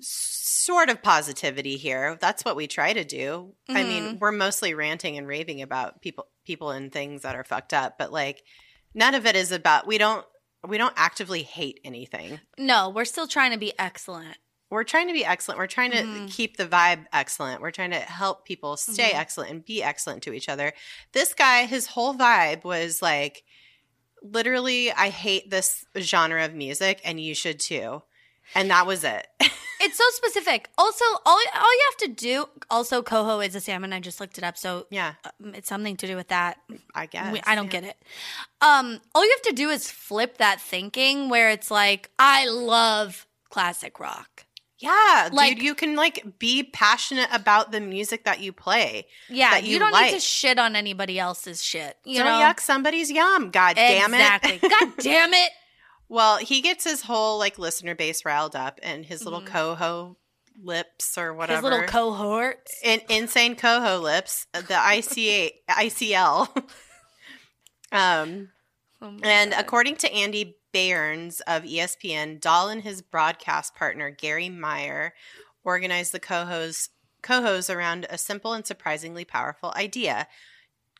[0.00, 5.18] sort of positivity here that's what we try to do i mean we're mostly ranting
[5.18, 8.42] and raving about people people and things that are fucked up but like
[8.94, 10.24] none of it is about we don't
[10.68, 14.36] we don't actively hate anything No, we're still trying to be excellent.
[14.70, 15.58] we're trying to be excellent.
[15.58, 16.30] We're trying to Mhm.
[16.32, 17.60] keep the vibe excellent.
[17.60, 19.18] We're trying to help people stay Mhm.
[19.18, 20.72] excellent and be excellent to each other.
[21.12, 23.44] This guy, his whole vibe was like,
[24.22, 28.02] literally, I hate this genre of music, and you should too.
[28.54, 29.26] And that was it.
[29.84, 30.70] It's so specific.
[30.78, 32.46] Also, all all you have to do.
[32.70, 33.92] Also, coho is a salmon.
[33.92, 36.58] I just looked it up, so yeah, um, it's something to do with that.
[36.94, 37.32] I guess.
[37.32, 37.80] We- I don't yeah.
[37.80, 37.96] get it.
[38.60, 43.26] Um, all you have to do is flip that thinking, where it's like, I love
[43.50, 44.46] classic rock.
[44.78, 49.06] Yeah, Like- dude, you can like be passionate about the music that you play.
[49.28, 51.96] Yeah, That you, you don't need to shit on anybody else's shit.
[52.04, 53.50] You don't know, yuck somebody's yum.
[53.52, 54.16] God damn it.
[54.16, 54.68] exactly.
[54.68, 55.50] God damn it.
[56.12, 59.46] Well, he gets his whole like listener base riled up, and his little Mhm.
[59.46, 60.16] coho
[60.62, 61.56] lips or whatever.
[61.56, 62.78] His little cohorts.
[62.82, 66.48] in insane coho lips, the ICA ICL.
[67.92, 68.50] um,
[69.00, 69.60] Oh and God.
[69.60, 75.14] according to Andy Behrens of ESPN, Dahl and his broadcast partner Garry Meier
[75.64, 76.90] organized the cohos
[77.22, 80.28] cohos around a simple and surprisingly powerful idea.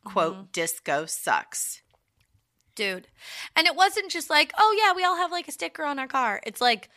[0.05, 0.44] Quote, Mm-hmm.
[0.53, 1.82] disco sucks.
[2.75, 3.09] Dude.
[3.57, 6.07] And it wasn't just like, oh yeah, we all have like a sticker on our
[6.07, 6.41] car.
[6.47, 6.89] It's like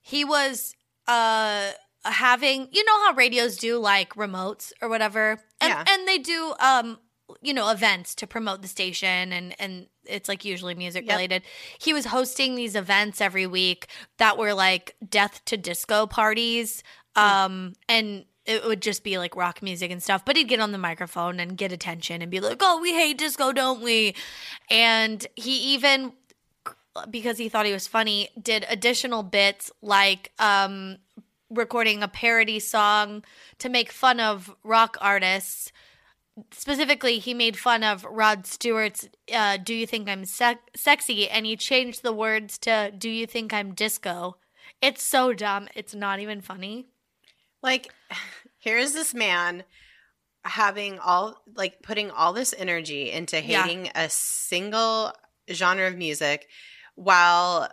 [0.00, 0.74] he was
[1.06, 1.70] uh
[2.04, 5.38] having you know how radios do like remotes or whatever.
[5.60, 5.84] And Yeah.
[5.88, 6.98] and they do um
[7.42, 11.12] you know events to promote the station and and it's like usually music Yep.
[11.14, 11.42] related.
[11.78, 16.82] He was hosting these events every week that were like death to disco parties
[17.16, 20.72] um and it would just be like rock music and stuff, but he'd get on
[20.72, 24.14] the microphone and get attention and be like, "Oh, we hate disco, don't we?"
[24.70, 26.14] And he even
[27.10, 30.96] because he thought he was funny, did additional bits like um,
[31.50, 33.22] recording a parody song
[33.58, 35.70] to make fun of rock artists.
[36.50, 41.56] Specifically, he made fun of Rod Stewart's uh, "Do You Think I'm Sexy?" and he
[41.56, 44.38] changed the words to "Do You Think I'm Disco?"
[44.80, 45.68] It's so dumb.
[45.74, 46.86] It's not even funny.
[47.62, 47.92] Like,
[48.58, 49.64] here's this man
[50.44, 53.62] having all like putting all this energy into Yeah.
[53.64, 55.12] hating a single
[55.52, 56.48] genre of music
[56.94, 57.68] while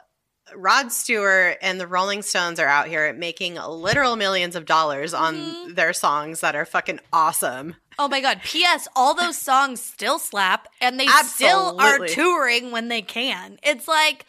[0.53, 5.35] Rod Stewart and the Rolling Stones are out here making literal millions of dollars on
[5.35, 5.75] Mhm.
[5.75, 7.75] their songs that are fucking awesome.
[7.97, 8.41] Oh my god.
[8.43, 8.87] P.S.
[8.95, 13.57] All those songs still slap and they still are touring when they can.
[13.63, 14.25] It's like,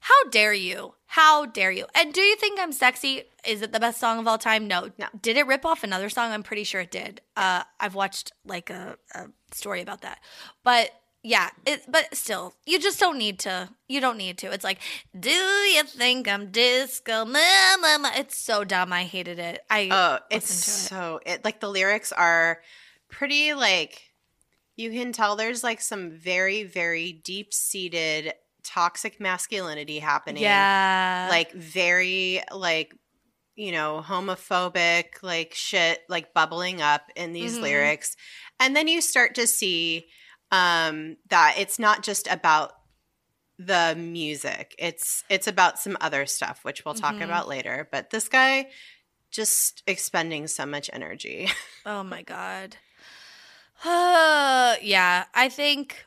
[0.00, 0.94] how dare you?
[1.14, 1.86] How dare you?
[1.94, 3.22] And do you think I'm sexy?
[3.46, 4.66] Is it the best song of all time?
[4.66, 4.90] No.
[4.98, 5.06] No.
[5.22, 6.32] Did it rip off another song?
[6.32, 7.20] I'm pretty sure it did.
[7.36, 10.18] Uh, I've watched like a, a story about that.
[10.64, 10.90] But
[11.22, 13.68] yeah, it, but still, you just don't need to.
[13.86, 14.50] You don't need to.
[14.50, 14.80] It's like,
[15.16, 17.24] do you think I'm disco?
[17.24, 18.10] Ma, ma, ma.
[18.16, 18.92] It's so dumb.
[18.92, 19.62] I hated it.
[19.70, 20.88] I Oh, it's to it.
[20.88, 22.60] so it like the lyrics are
[23.08, 24.02] pretty like
[24.74, 30.42] you can tell there's like some very very deep seated toxic masculinity happening.
[30.42, 32.94] yeah, like very like
[33.56, 37.62] you know homophobic like shit like bubbling up in these Mhm.
[37.62, 38.16] lyrics
[38.58, 40.06] and then you start to see
[40.50, 42.72] um that it's not just about
[43.58, 47.24] the music it's it's about some other stuff which we'll talk Mhm.
[47.26, 48.68] about later but this guy
[49.30, 51.48] just expending so much energy
[51.86, 52.76] Oh my god.
[53.84, 56.04] Uh, yeah, I think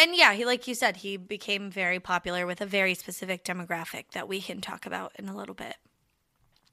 [0.00, 4.10] and yeah, he like you said, he became very popular with a very specific demographic
[4.12, 5.76] that we can talk about in a little bit.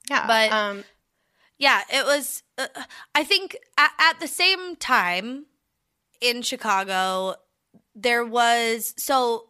[0.09, 0.83] yeah But- um
[1.57, 2.67] Yeah, it was uh,
[3.15, 5.45] I think at, at the same time
[6.21, 7.35] in Chicago
[7.95, 9.47] there was so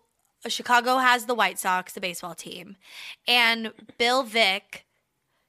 [0.47, 2.77] Chicago has the White Sox, the baseball team,
[3.27, 4.85] and Bill Vick,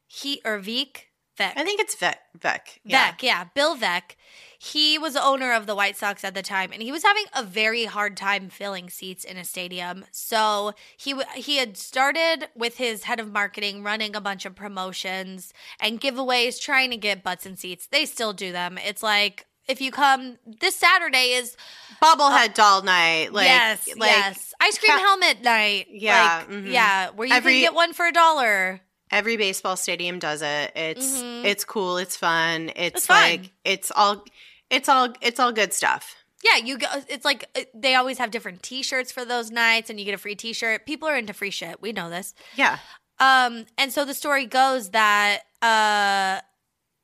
[0.07, 3.11] he or Vick, Vick, i think it's vec vec yeah.
[3.11, 4.17] Vec, yeah, Bill Veeck.
[4.61, 7.25] He was the owner of the White Sox at the time, and he was having
[7.33, 10.05] a very hard time filling seats in a stadium.
[10.11, 15.53] So he he had started with his head of marketing, running a bunch of promotions
[15.79, 17.87] and giveaways, trying to get butts and seats.
[17.87, 18.79] They still do them.
[18.79, 21.57] It's like if you come this Saturday is
[22.03, 25.87] bobblehead doll night like yes, like yes, ice cream ca- helmet night.
[25.90, 26.73] Yeah, like, mhm.
[26.73, 28.81] yeah, where you Every- can get one for a dollar.
[29.11, 30.73] every baseball stadium does it.
[30.75, 31.44] It's Mhm.
[31.44, 31.97] it's cool.
[31.99, 32.71] It's fun.
[32.75, 33.23] It's, It's fun.
[33.23, 34.25] like it's all
[34.71, 36.17] it's all it's all good stuff.
[36.45, 36.87] Yeah, you go.
[37.09, 40.19] It's like uh, they always have different T-shirts for those nights, and you get a
[40.19, 40.87] free T-shirt.
[40.87, 41.83] People are into free shit.
[41.83, 42.35] We know this.
[42.55, 42.79] Yeah.
[43.19, 46.41] Um, and so the story goes that uh,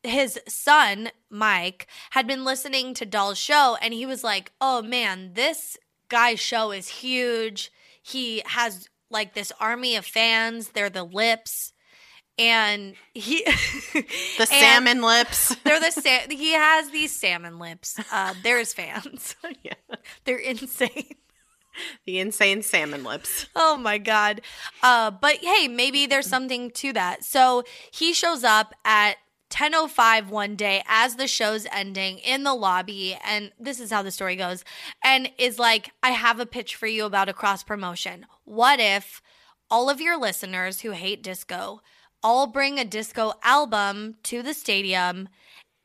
[0.04, 5.32] his son, Mike, had been listening to Dahl's show and he was like, oh man,
[5.34, 5.76] this
[6.08, 7.72] guy's show is huge.
[8.02, 10.68] He has like this army of fans.
[10.68, 11.72] They're the lips.
[12.38, 13.44] And he,
[14.38, 15.54] The salmon lips.
[15.64, 17.98] They're the sa- he has these salmon lips.
[18.10, 19.36] Uh, they're his fans.
[19.62, 19.74] yeah.
[20.24, 21.14] They're insane.
[22.06, 23.46] The insane salmon lips.
[23.56, 24.40] Oh my god.
[24.82, 27.24] Uh but hey, maybe there's something to that.
[27.24, 29.16] So he shows up at
[29.50, 34.10] 10:05 one day as the show's ending in the lobby and this is how the
[34.10, 34.64] story goes
[35.02, 38.26] and is like I have a pitch for you about a cross promotion.
[38.44, 39.20] What if
[39.70, 41.80] all of your listeners who hate disco
[42.24, 45.28] all bring a disco album to the stadium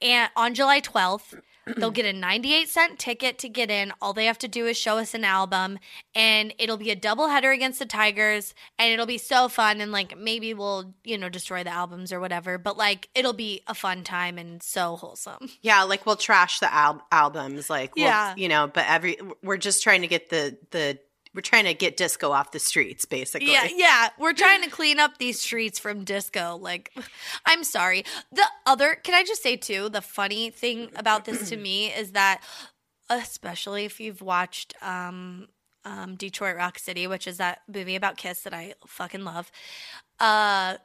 [0.01, 1.39] and on July 12th
[1.77, 4.75] they'll get a 98 cent ticket to get in all they have to do is
[4.75, 5.77] show us an album
[6.15, 9.91] and it'll be a double header against the tigers and it'll be so fun and
[9.91, 13.75] like maybe we'll you know destroy the albums or whatever but like it'll be a
[13.75, 18.33] fun time and so wholesome Yeah, like we'll trash the al- albums, like we'll, Yeah.
[18.35, 18.65] you know.
[18.73, 20.97] But every we're just trying to get the the
[21.33, 23.51] we're trying to get disco off the streets, basically.
[23.51, 24.09] Yeah, yeah.
[24.17, 26.57] We're trying to clean up these streets from disco.
[26.59, 26.91] Like,
[27.45, 28.03] I'm sorry.
[28.31, 32.13] The other, can I just say too, the funny thing about this to me is
[32.13, 32.41] that,
[33.09, 35.47] especially if you've watched um,
[35.85, 39.51] um, Detroit Rock City, which is that movie about Kiss that I fucking love,
[40.19, 40.77] uh,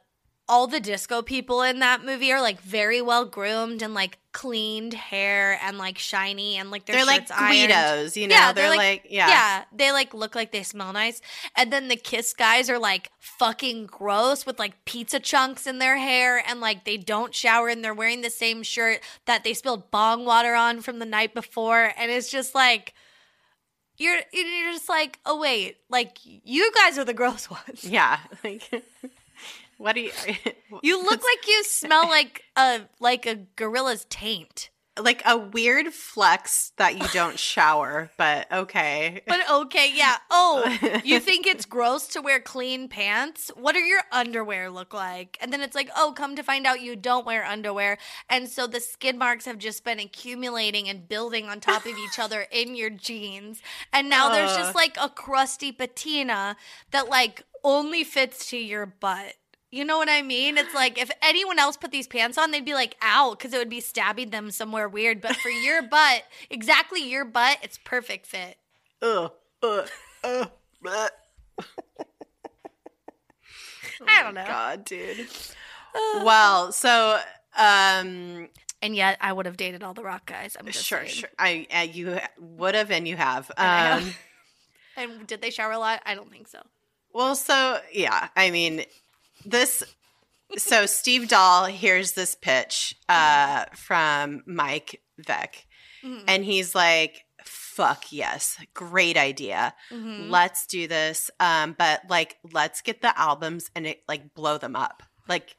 [0.47, 4.93] all the disco people in that movie are like very well groomed and like cleaned
[4.93, 7.27] hair and like shiny and like their they're like.
[7.29, 8.35] Guidos, you know.
[8.35, 9.27] Yeah, they're, they're like, yeah.
[9.27, 11.21] Yeah, they like look like they smell nice.
[11.55, 15.97] And then the Kiss guys are like fucking gross with like pizza chunks in their
[15.97, 19.89] hair and like they don't shower and they're wearing the same shirt that they spilled
[19.89, 21.91] bong water on from the night before.
[21.97, 22.93] And it's just like
[23.97, 27.83] you're you're just like, oh wait, like you guys are the gross ones.
[27.83, 28.19] yeah.
[28.43, 28.69] Like,
[29.77, 30.11] what do you?
[30.83, 34.69] You look like you smell like a like a gorilla's taint.
[34.99, 39.21] like a weird flex that you don't shower, but okay.
[39.27, 40.15] But okay, yeah.
[40.31, 40.63] Oh,
[41.03, 43.51] you think it's gross to wear clean pants?
[43.55, 45.37] What do your underwear look like?
[45.41, 47.97] And then it's like, oh, come to find out you don't wear underwear.
[48.29, 52.17] And so the skid marks have just been accumulating and building on top of each
[52.19, 53.61] other in your jeans.
[53.91, 56.55] And now there's just like a crusty patina
[56.91, 59.33] that like only fits to your butt.
[59.75, 60.57] You know what I mean?
[60.57, 63.57] It's like if anyone else put these pants on, they'd be like, ow, because it
[63.57, 65.19] would be stabbing them somewhere weird.
[65.19, 68.55] But for your butt, exactly your butt, it's perfect fit.
[69.01, 69.89] Ugh, ugh,
[70.23, 70.49] ugh,
[70.81, 71.09] bleh.
[74.07, 74.45] I don't know.
[74.45, 75.27] God, dude.
[76.23, 77.19] well, so
[77.57, 78.47] um,
[78.81, 80.55] And yet, I would have dated all the rock guys.
[80.57, 81.09] I'm just sure, saying.
[81.09, 81.29] sure.
[81.37, 83.51] I uh, you would have, and you have.
[83.57, 84.17] And Um, have.
[84.97, 86.01] And did they shower a lot?
[86.05, 86.59] I don't think so.
[87.11, 88.85] Well, so yeah, I mean,
[89.45, 89.83] this.
[90.57, 95.65] So Steve Dahl hears this pitch uh, from Mike Veeck,
[96.03, 96.23] Mhm.
[96.27, 99.73] and he's like, "Fuck yes, great idea.
[99.91, 100.29] Mhm.
[100.29, 101.31] Let's do this.
[101.39, 105.01] Um, but like, let's get the albums and it, like blow them up.
[105.27, 105.55] Like,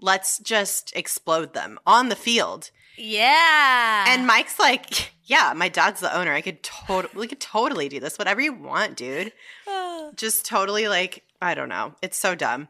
[0.00, 4.04] let's just explode them on the field." Yeah.
[4.08, 6.32] And Mike's like, "Yeah, my dad's the owner.
[6.32, 8.16] I could totally, we could totally do this.
[8.18, 9.32] Whatever you want, dude."
[10.16, 11.94] Just totally like, I don't know.
[12.02, 12.68] It's so dumb.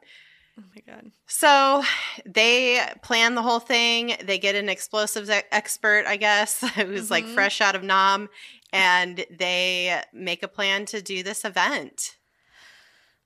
[0.75, 1.11] My god.
[1.27, 1.83] So
[2.27, 4.17] they plan the whole thing.
[4.23, 7.35] They get an explosives expert, I guess, who's like Mhm.
[7.35, 8.29] fresh out of Nam,
[8.73, 12.17] and they make a plan to do this event.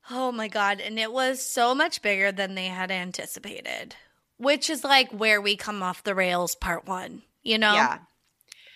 [0.09, 0.79] Oh my god.
[0.79, 3.95] And it was so much bigger than they had anticipated,
[4.37, 7.23] which is like where we come off the rails, part one.
[7.41, 7.73] You know?
[7.73, 7.99] Yeah.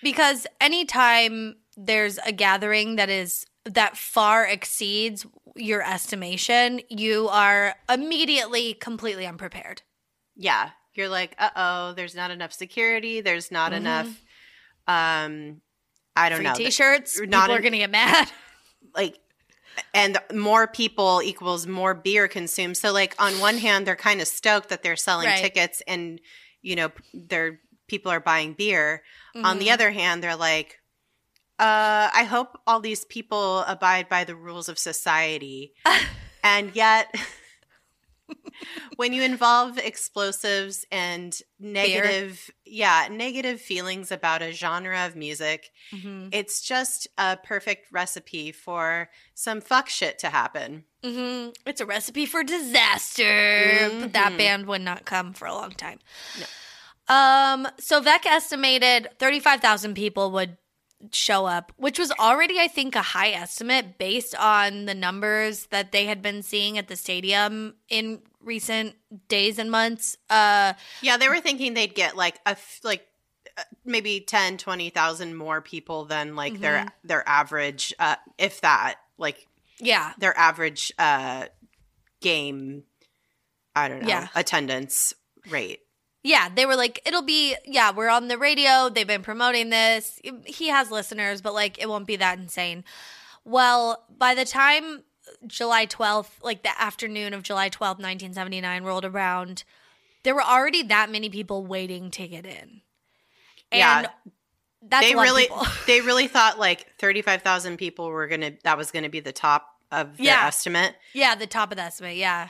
[0.02, 8.73] Because anytime there's a gathering that is that far exceeds your estimation, you are immediately
[8.73, 9.82] completely unprepared.
[10.36, 10.71] Yeah.
[10.93, 13.21] You're like, uh oh, there's not enough security.
[13.21, 13.77] There's not Mhm.
[13.77, 14.08] enough,
[14.88, 15.62] um,
[16.15, 16.53] I don't Free know.
[16.53, 18.29] t-shirts, not people are in- going to get mad.
[18.95, 19.19] like
[19.93, 24.27] and more people equals more beer consumed so like on one hand they're kind of
[24.27, 25.39] stoked that they're selling Right.
[25.41, 26.19] tickets and
[26.62, 29.03] you know they're people are buying beer
[29.36, 29.73] on the Mhm.
[29.73, 30.79] other hand they're like
[31.60, 35.74] uh i hope all these people abide by the rules of society
[36.43, 37.13] and yet
[38.98, 46.30] when you involve explosives and negative yeah negative feelings about a genre of music Mhm.
[46.32, 50.84] it's just a perfect recipe for some fuck shit to happen.
[51.03, 51.55] Mhm.
[51.66, 53.89] It's a recipe for disaster.
[54.01, 55.99] But that band would not come for a long time.
[56.39, 56.45] No.
[57.16, 60.57] Um, so Veeck estimated 35,000 people would
[61.12, 65.91] show up, which was already, I think, a high estimate based on the numbers that
[65.91, 68.95] they had been seeing at the stadium in recent
[69.28, 70.18] days and months.
[70.30, 73.06] Uh, Yeah, they were thinking they'd get like a f- like
[73.58, 77.08] uh, maybe 10 20,000 more people than like their Mm-hmm.
[77.08, 79.47] their average uh if that like
[79.80, 81.45] yeah, their average uh
[82.22, 82.84] game
[83.76, 84.28] I don't know Yeah.
[84.36, 85.14] attendance
[85.50, 85.80] rate.
[86.30, 88.89] Yeah, they were like, it'll be, yeah, we're on the radio.
[88.89, 90.19] They've been promoting this.
[90.45, 92.84] He has listeners, but like, it won't be that insane.
[93.45, 95.03] Well, by the time
[95.47, 99.63] July 12th, like the afternoon of July 12th, 1979 rolled around,
[100.23, 102.82] there were already that many people waiting to get in.
[103.71, 103.99] Yeah.
[103.99, 104.07] And
[104.82, 105.47] that's they really
[105.88, 109.32] they really thought like 35,000 people were going to that was going to be the
[109.32, 110.47] top of their Yeah.
[110.47, 112.17] estimate, yeah, the top of the estimate.
[112.17, 112.49] Yeah.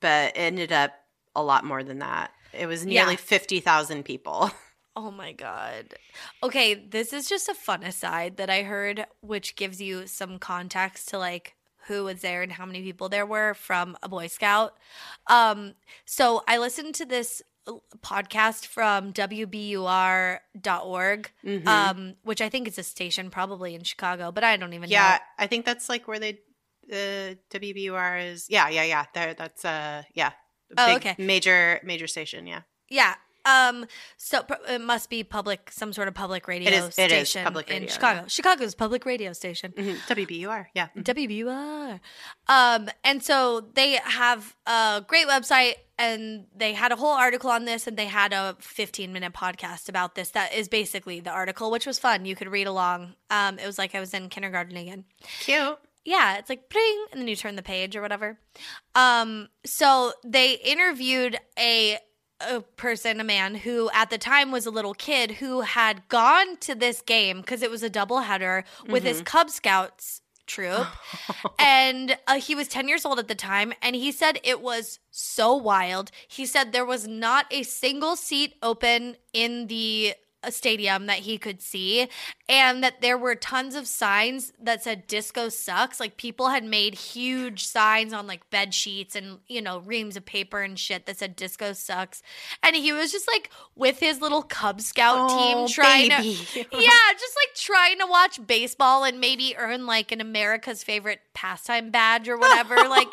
[0.00, 0.92] but it ended up
[1.34, 2.30] a lot more than that.
[2.58, 3.20] It was nearly Yeah.
[3.20, 4.50] 50,000 people.
[4.98, 5.92] Oh my God.
[6.42, 11.10] Okay, this is just a fun aside that I heard, which gives you some context
[11.10, 11.54] to like
[11.86, 14.72] who was there and how many people there were from a Boy Scout.
[15.26, 15.74] Um,
[16.06, 17.42] so I listened to this
[18.00, 20.40] podcast from WBUR.org,
[21.44, 21.66] Mhm.
[21.66, 25.02] um, which I think is a station probably in Chicago, but I don't even Yeah,
[25.02, 25.08] know.
[25.08, 26.38] Yeah, I think that's like where they
[26.90, 28.46] uh, WBUR is.
[28.48, 29.06] Yeah, yeah, yeah.
[29.12, 30.32] There, that's uh, yeah.
[30.76, 31.14] Oh, big okay.
[31.18, 32.46] Major, major station.
[32.46, 33.14] Yeah, Yeah.
[33.48, 33.86] Um,
[34.16, 37.68] so it must be public, some sort of public radio is- it is station public
[37.70, 38.24] in radio, Chicago.
[38.26, 39.70] Chicago's public radio station.
[39.76, 39.98] Mhm.
[40.08, 40.66] WBUR.
[40.74, 41.04] Yeah, Mhm.
[41.04, 42.00] WBUR.
[42.48, 47.66] Um, and so they have a great website and they had a whole article on
[47.66, 50.30] this and they had a 15 minute podcast about this.
[50.30, 52.24] That is basically the article, which was fun.
[52.24, 53.14] You could read along.
[53.30, 55.04] Um, it was like I was in kindergarten again.
[55.38, 55.78] cute.
[56.06, 58.38] Yeah, it's like bling, and then you turn the page or whatever.
[58.94, 61.98] Um, so they interviewed a
[62.40, 66.58] a person, a man who at the time was a little kid who had gone
[66.58, 70.86] to this game because it was a doubleheader with his Cub Scouts troop,
[71.58, 75.00] and uh, he was ten years old at the time, and he said it was
[75.10, 76.12] so wild.
[76.28, 81.38] He said there was not a single seat open in the uh, stadium that he
[81.38, 82.08] could see
[82.48, 85.98] and that there were tons of signs that said disco sucks.
[85.98, 90.24] Like people had made huge signs on like bed sheets and you know reams of
[90.24, 92.22] paper and shit that said disco sucks.
[92.62, 96.34] And he was just like with his little cub scout Oh, team trying baby.
[96.52, 101.20] to yeah just like trying to watch baseball and maybe earn like an america's favorite
[101.34, 102.76] pastime badge or whatever.
[102.86, 103.08] Like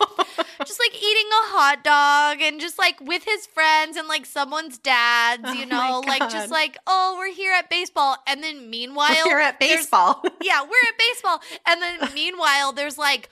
[0.65, 4.77] just like eating a hot dog and just like with his friends and like someone's
[4.77, 8.17] dads, you Oh know, like just like, oh, we're here at baseball.
[8.27, 10.23] And then meanwhile, You're at baseball.
[10.41, 11.39] yeah, we're at baseball.
[11.65, 13.29] And then meanwhile, there's like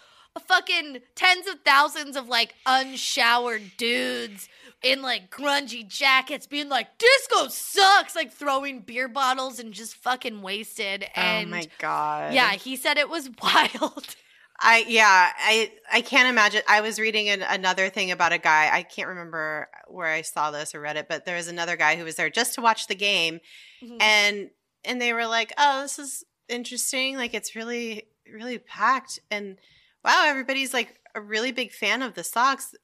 [0.47, 4.47] fucking tens of thousands of like unshowered dudes
[4.81, 10.41] in like grungy jackets being like, disco sucks, like throwing beer bottles and just fucking
[10.41, 11.03] wasted.
[11.15, 12.33] Oh and oh my god.
[12.33, 14.15] yeah, he said it was wild.
[14.63, 16.61] I yeah, I I can't imagine.
[16.67, 18.69] I was reading an, another thing about a guy.
[18.71, 21.95] I can't remember where I saw this or read it, but there was another guy
[21.95, 23.39] who was there just to watch the game,
[23.83, 23.97] Mhm.
[24.01, 24.49] and
[24.83, 27.17] and they were like, "Oh, this is interesting.
[27.17, 29.57] Like it's really really packed, and
[30.05, 32.75] wow, everybody's like a really big fan of the Sox.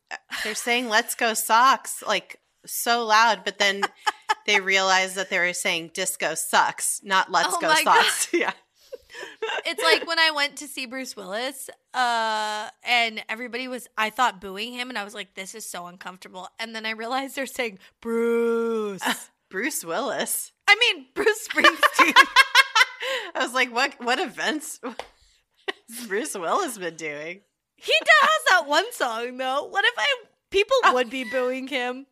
[0.44, 3.84] They're saying "Let's go Sox" like so loud, but then
[4.48, 8.54] they realized that they were saying "Disco sucks," not "Let's Oh go Sox." yeah.
[9.66, 14.42] It's like when I went to see Bruce Willis, uh, and everybody was, I thought
[14.42, 16.48] booing him, and I was like, this is so uncomfortable.
[16.60, 19.02] And then I realized they're saying Bruce.
[19.50, 20.52] Bruce Willis.
[20.68, 22.14] I mean, Bruce Springsteen.
[23.36, 24.80] I was like, what what events
[26.08, 27.42] Bruce Willis been doing?
[27.78, 29.66] he does that one song though.
[29.66, 30.06] What if I
[30.50, 32.08] people would be booing him?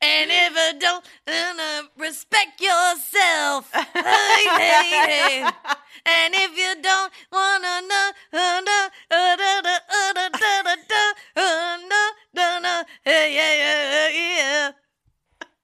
[0.00, 5.44] And if I don't uh, respect yourself, hey, hey, hey.
[6.06, 11.02] And if you don't wanna know, uh, uh, uh, da, da, da,
[11.36, 14.72] uh, da, da, da, yeah, yeah, yeah.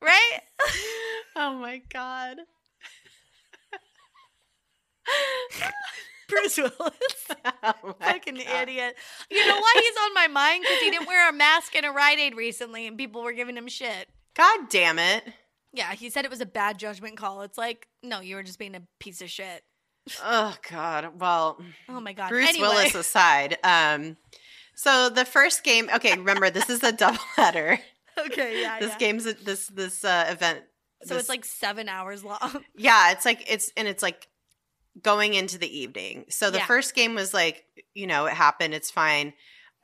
[0.01, 0.41] Right?
[1.37, 2.39] oh my god.
[6.33, 6.73] Bruce Willis.
[7.65, 8.63] Oh Fucking God.
[8.69, 8.97] idiot.
[9.31, 10.63] You know why he's on my mind?
[10.65, 13.57] Because he didn't wear a mask in a Rite Aid recently and people were giving
[13.57, 14.09] him shit.
[14.35, 15.25] God damn it.
[15.73, 17.43] Yeah, he said it was a bad judgment call.
[17.43, 19.63] It's like, no, you were just being a piece of shit.
[20.23, 21.21] Oh god.
[21.21, 21.59] Well,
[21.89, 22.29] Oh my God.
[22.31, 22.69] Bruce anyway.
[22.69, 24.17] Willis aside, um
[24.75, 27.79] so the first game, okay, remember this is a double doubleheader.
[28.27, 28.79] Okay, yeah.
[28.79, 28.99] This yeah.
[28.99, 30.61] game's a- this this uh event.
[31.05, 32.63] So this- it's like seven hours long.
[32.77, 34.29] Yeah, it's like it's and it's like
[35.01, 36.27] going into the evening.
[36.29, 36.67] So the Yeah.
[36.67, 37.65] first game was like,
[37.95, 39.33] you know, it happened, it's fine.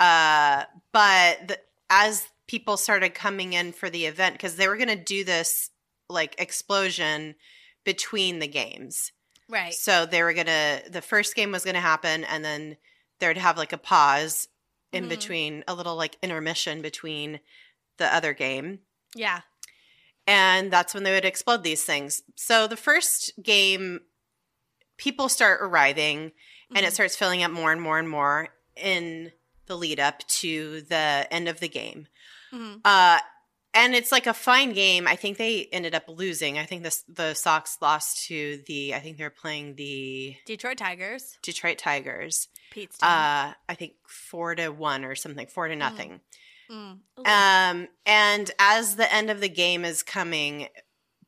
[0.01, 1.59] Uh but the,
[1.91, 5.71] as people started coming in for the event cuz they were going to do this
[6.09, 7.35] like explosion
[7.85, 9.13] between the games.
[9.49, 9.73] Right.
[9.75, 12.77] So they were gonna the first game was gonna happen, and then
[13.19, 14.49] there'd have like a pause
[14.93, 15.09] in Mhm.
[15.09, 17.41] between, a little like intermission between
[17.99, 18.81] the other game,
[19.15, 19.41] Yeah.
[20.27, 22.23] and that's when they would explode these things.
[22.37, 24.01] So the first game,
[24.99, 26.33] people start arriving,
[26.75, 26.93] and it Mhm.
[26.93, 29.33] starts filling up more and more and more in
[29.67, 32.07] the lead up to the end of the game.
[32.53, 32.81] Mhm.
[32.85, 33.21] Uh,
[33.75, 35.07] and it's like a fine game.
[35.07, 36.59] I think they ended up losing.
[36.59, 38.95] I think this the Sox lost to the.
[38.95, 41.39] I think they're playing the Detroit Tigers.
[41.43, 42.49] Detroit Tigers.
[42.71, 43.09] Pete's team.
[43.09, 46.21] Uh, I think four to one or something, four to nothing.
[46.71, 47.01] Mm.
[47.19, 47.25] Ooh.
[47.25, 50.69] Um, and as the end of the game is coming,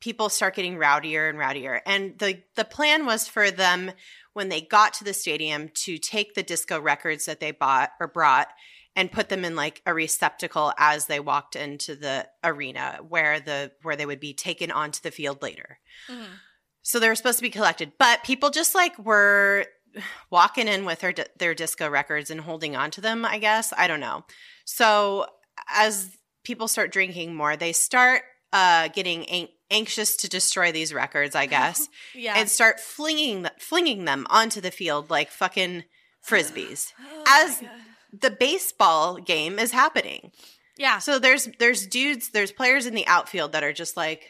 [0.00, 1.80] people start getting rowdier and rowdier.
[1.86, 3.92] And the the plan was for them
[4.32, 8.06] when they got to the stadium to take the disco records that they bought or
[8.06, 8.48] brought
[8.96, 13.72] and put them in like a receptacle as they walked into the arena where the
[13.82, 15.78] where they would be taken onto the field later.
[16.08, 16.26] Mhm.
[16.82, 19.66] So they were supposed to be collected, but people just like were
[20.30, 23.24] walking in with their their disco records and holding on to them.
[23.24, 24.24] I guess I don't know.
[24.64, 25.26] So
[25.68, 28.22] as people start drinking more, they start
[28.52, 31.34] uh, getting an- anxious to destroy these records.
[31.34, 32.34] I guess Yeah.
[32.36, 35.84] and start flinging th- flinging them onto the field like fucking
[36.26, 36.92] frisbees.
[37.02, 37.62] Oh as-
[38.12, 40.32] The baseball game is happening.
[40.76, 40.98] yeah.
[40.98, 44.24] So there's there's dudes, there's players in the outfield that are just like,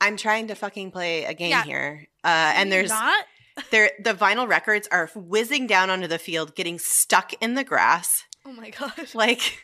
[0.00, 1.62] I'm trying to fucking play a game Yeah.
[1.64, 3.24] here, uh, and there's not.
[3.70, 8.24] there the vinyl records are whizzing down onto the field, getting stuck in the grass,
[8.44, 9.14] Oh my gosh.
[9.14, 9.62] like.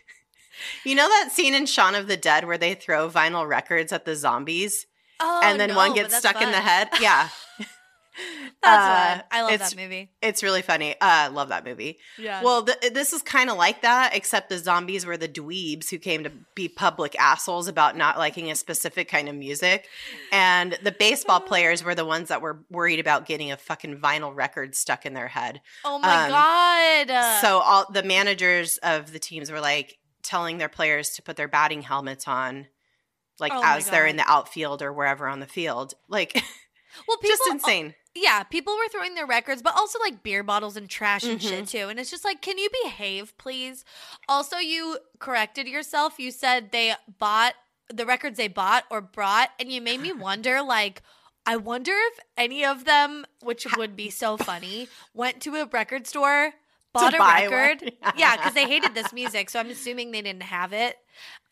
[0.85, 4.05] You know that scene in Shaun of the Dead where they throw vinyl records at
[4.05, 4.87] the zombies
[5.21, 6.89] Oh, and then no, one gets stuck in the head?
[7.01, 7.29] Yeah.
[8.63, 9.25] That's Uh, fun.
[9.31, 10.11] I love that movie.
[10.21, 10.93] It's really funny.
[10.95, 11.99] Uh, I love that movie.
[12.19, 12.43] Yeah.
[12.43, 15.99] Well, th- this is kind of like that, except the zombies were the dweebs who
[15.99, 19.87] came to be public assholes about not liking a specific kind of music.
[20.33, 24.35] And the baseball players were the ones that were worried about getting a fucking vinyl
[24.35, 25.61] record stuck in their head.
[25.85, 26.31] oh my um,
[27.09, 27.41] god.
[27.41, 29.97] so all the managers of the teams were like
[30.29, 32.67] telling their players to put their batting helmets on.
[33.41, 36.35] Like Oh as they're in the outfield or wherever on the field, like
[37.09, 37.95] well, people, just insane.
[38.15, 41.49] yeah, people were throwing their records, but also like beer bottles and trash and Mhm.
[41.49, 41.89] shit too.
[41.89, 43.85] And it's just like, can you behave, please?
[44.29, 46.19] Also, you corrected yourself.
[46.19, 47.55] You said they bought
[47.89, 51.03] the records they bought or brought, and you made me wonder, like.
[51.47, 56.07] I wonder if any of them, which would be so funny, went to a record
[56.07, 56.53] store,
[56.93, 57.93] bought a record.
[58.17, 60.97] yeah, because they hated this music, so I'm assuming they didn't have it.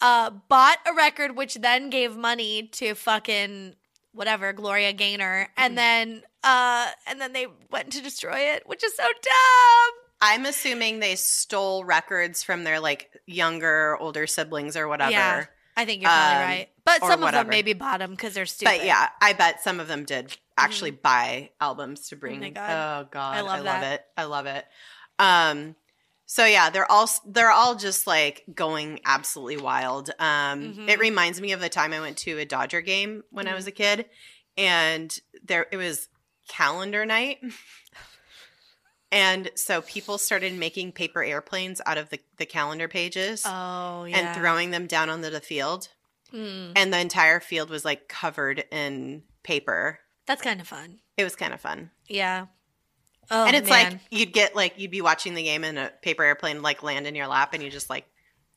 [0.01, 3.75] Uh, bought a record, which then gave money to fucking
[4.13, 8.95] whatever Gloria Gaynor, and then uh, and then they went to destroy it, which is
[8.97, 9.93] so dumb.
[10.21, 15.11] I'm assuming they stole records from their like younger, older siblings or whatever.
[15.11, 15.45] Yeah,
[15.77, 17.45] I think you're probably Um, right, but some of whatever.
[17.45, 18.79] them maybe bought them because they're stupid.
[18.79, 22.39] But yeah, I bet some of them did actually buy albums to bring.
[22.39, 22.41] Mm.
[22.41, 22.71] my God.
[22.71, 23.93] Oh god, I love love that.
[23.93, 24.07] it.
[24.17, 24.65] I love it.
[25.19, 25.77] Um,
[26.27, 30.11] so yeah, they're all they're all just like going absolutely wild.
[30.19, 30.89] Um, Mhm.
[30.89, 33.57] it reminds me of the time I went to a Dodger game when I Mm-hmm.
[33.57, 34.07] was a kid,
[34.57, 36.09] and there it was
[36.49, 37.39] calendar night.
[39.13, 44.19] And so people started making paper airplanes out of the, the calendar pages Oh yeah,
[44.19, 45.89] and throwing them down onto the field.
[46.33, 50.01] Mm, And the entire field was like covered in paper.
[50.27, 50.99] that's kind of fun.
[51.17, 51.93] It was kind of fun.
[52.09, 52.47] Yeah.
[53.31, 53.93] Oh, and it's man.
[53.93, 57.07] like you'd get like you'd be watching the game and a paper airplane like land
[57.07, 58.05] in your lap and you just like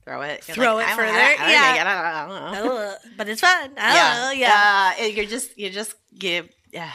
[0.05, 0.47] throw it.
[0.47, 2.51] You're Throw like, it I further, I I yeah.
[2.53, 2.95] I don't- know.
[3.17, 3.71] But it's fun.
[3.77, 4.93] I don't know, yeah.
[4.99, 6.91] Uh, you're just you just you yeah.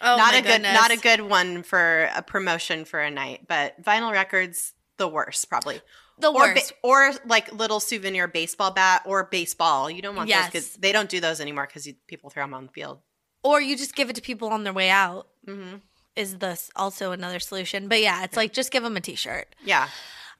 [0.00, 3.82] Oh, not a good not a good one for a promotion for a night, but
[3.82, 5.80] vinyl records the worst probably.
[6.18, 6.72] The Or ba- worst.
[6.82, 9.90] or like little souvenir baseball bat or baseball.
[9.90, 12.66] You don't want those because they don't do those anymore because people throw them on
[12.66, 13.00] the field.
[13.42, 15.28] or you just give it to people on their way out.
[15.46, 15.76] Mm hmm
[16.20, 17.88] Is this also another solution?
[17.88, 19.54] But yeah, it's like just give them a T-shirt.
[19.64, 19.88] Yeah,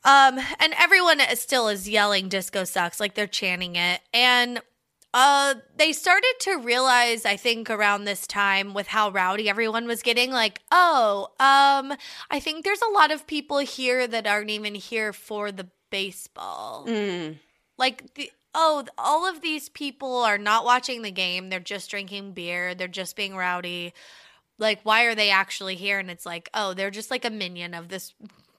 [0.04, 4.60] Um, and everyone is still is yelling "disco sucks," like they're chanting it, and
[5.12, 10.02] uh, they started to realize, I think, around this time with how rowdy everyone was
[10.02, 11.96] getting, like, oh, um,
[12.30, 16.86] I think there's a lot of people here that aren't even here for the baseball.
[16.86, 17.38] Mm.
[17.76, 21.48] Like the oh, all of these people are not watching the game.
[21.48, 22.74] They're just drinking beer.
[22.74, 23.92] They're just being rowdy.
[24.60, 25.98] Like, why are they actually here?
[25.98, 28.14] And it's like, oh, they're just like a minion of this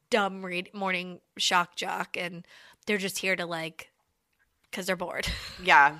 [0.09, 2.45] dumb read- morning shock jock, and
[2.85, 3.89] they're just here to like,
[4.69, 5.27] because they're bored.
[5.63, 5.99] yeah.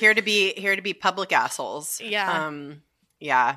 [0.00, 2.00] Here to be here to be public assholes.
[2.02, 2.46] Yeah.
[2.46, 2.82] Um.
[3.20, 3.56] Yeah.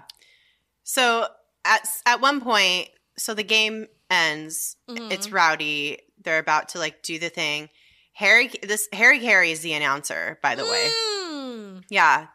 [0.83, 1.27] So
[1.63, 4.75] at at one point, so the game ends.
[4.87, 5.11] Mhm.
[5.11, 5.99] It's rowdy.
[6.21, 7.69] They're about to like do the thing.
[8.13, 10.91] Harry, this Harry Caray is the announcer, by the way.
[10.93, 11.83] Mm.
[11.89, 12.27] Yeah,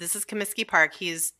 [0.00, 0.94] this is Comiskey Park.
[0.94, 1.32] He's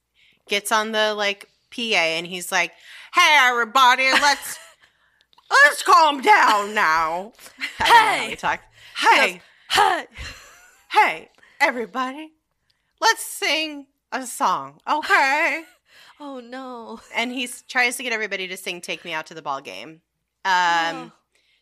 [0.49, 2.73] gets on the like PA and he's like,
[3.15, 4.59] "Hey, everybody, let's
[5.65, 7.33] let's calm down now."
[7.81, 8.31] I don't know how Hey.
[8.31, 8.65] he talks.
[8.99, 9.41] Hey, goes,
[9.71, 10.07] "Hey."
[10.93, 11.29] hey,
[11.61, 12.33] everybody,
[13.01, 15.63] let's sing a song, okay?
[16.21, 17.01] Oh no.
[17.15, 20.01] and he tries to get everybody to sing "Take Me Out to the Ball Game."
[20.45, 21.13] Um, Oh,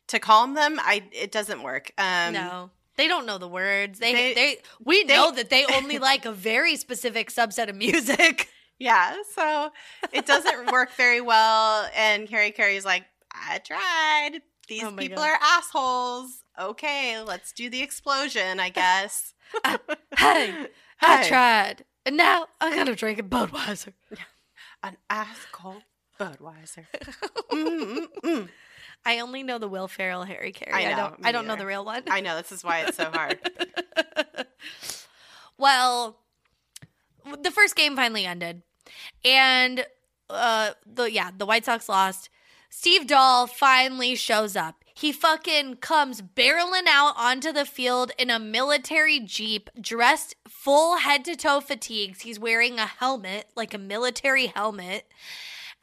[0.09, 1.91] to calm them, I it doesn't work.
[1.97, 2.71] Um, no.
[2.97, 3.99] They don't know the words.
[3.99, 7.77] They they- they, we they- know that they only like a very specific subset of
[7.77, 8.49] music.
[8.83, 9.71] Yeah, so
[10.13, 11.89] it doesn't work very well.
[11.97, 14.41] And Caray Caray's like, I tried.
[14.67, 15.29] These Oh people God.
[15.31, 16.43] are assholes.
[16.61, 19.35] Okay, let's do the explosion, I guess.
[20.19, 20.67] Hey,
[21.01, 21.85] I Hey, tried.
[22.05, 23.93] And now I'm gonna drink a Budweiser.
[24.83, 25.83] An ice cold
[26.19, 26.87] Budweiser.
[27.53, 28.49] Mm, mm, mm.
[29.05, 30.73] I only know the Will Ferrell Harry Caray.
[30.73, 32.03] I I, don't I don't know the real one.
[32.09, 33.39] I know, this is why it's so hard.
[35.59, 36.19] well,
[37.43, 38.63] the first game finally ended.
[39.25, 39.87] And
[40.31, 42.29] uh the yeah, the White Sox lost.
[42.71, 44.83] Steve Dahl finally shows up.
[44.95, 51.25] He fucking comes barreling out onto the field in a military jeep, dressed full head
[51.27, 52.23] to toe fatigues.
[52.23, 55.11] He's wearing a helmet, like a military helmet,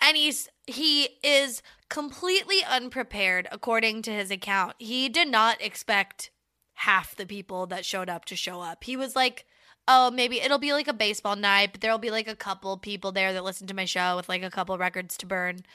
[0.02, 4.76] and he's he is completely unprepared according to his account.
[4.78, 6.30] He did not expect
[6.74, 8.84] half the people that showed up to show up.
[8.84, 9.46] He was like,
[9.90, 13.12] "Oh, maybe it'll be like a baseball night, but there'll be like a couple people
[13.12, 15.66] there that listen to my show with like a couple records to burn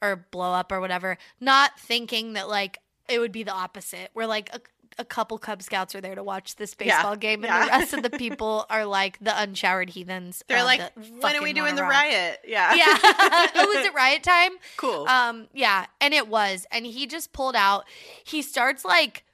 [0.00, 4.10] or blow up or whatever." Not thinking that like it would be the opposite.
[4.12, 4.60] Where like a
[4.96, 7.64] a couple Cub Scouts are there to watch this Yeah, baseball game, and yeah.
[7.64, 10.44] the rest of the people are like the unshowered heathens.
[10.46, 12.40] They're uh, like, when are we doing the rock." riot?
[12.46, 12.74] Yeah.
[12.74, 12.98] Yeah.
[13.02, 14.52] oh, was it riot time?
[14.76, 15.06] cool.
[15.08, 16.66] Um, yeah, and it was.
[16.70, 17.86] And he just pulled out.
[18.24, 19.24] He starts like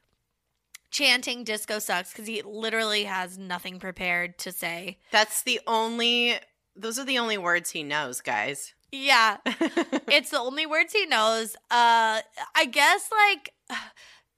[0.91, 4.99] chanting disco sucks because he literally has nothing prepared to say.
[5.11, 6.36] That's the only,
[6.76, 8.74] those are the only words he knows, guys.
[8.93, 9.38] Yeah.
[9.47, 11.55] it's the only words he knows.
[11.70, 12.20] Uh
[12.55, 13.53] I guess like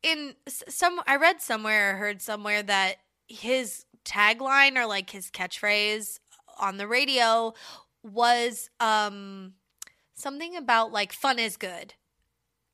[0.02, 2.96] in some I read somewhere or heard somewhere that
[3.28, 6.18] his tagline or like his catchphrase
[6.58, 7.54] on the radio
[8.02, 9.54] was um
[10.14, 11.94] something about like fun is good.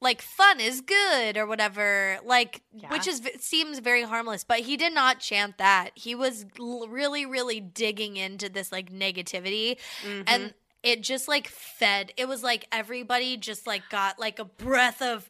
[0.01, 2.18] Like fun is good or whatever.
[2.24, 2.90] Like Yeah.
[2.90, 5.90] which is seems very harmless, but he did not chant that.
[5.94, 10.24] He was l- really really digging into this like negativity Mhm.
[10.26, 15.03] and it just like fed it was like everybody just like got like a breath
[15.03, 15.28] of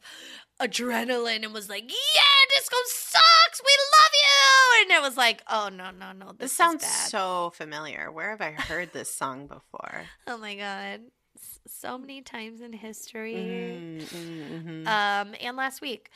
[0.61, 5.69] adrenaline and was like yeah disco sucks we love you and it was like oh
[5.73, 8.11] no no no this, this is sounds so familiar.
[8.11, 10.03] Where have I heard this song before?
[10.27, 11.01] oh my god
[11.67, 14.87] So many times in history Mm, mm, mhm.
[14.87, 16.09] um and last week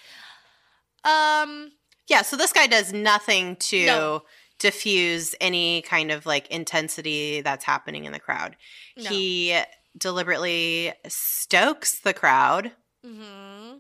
[1.04, 1.72] um
[2.08, 4.24] yeah, so this guy does nothing to No.
[4.60, 8.58] diffuse any kind of like intensity that's happening in the crowd.
[8.98, 9.10] no.
[9.10, 9.58] He
[9.98, 12.72] deliberately stokes the crowd.
[13.06, 13.76] hmm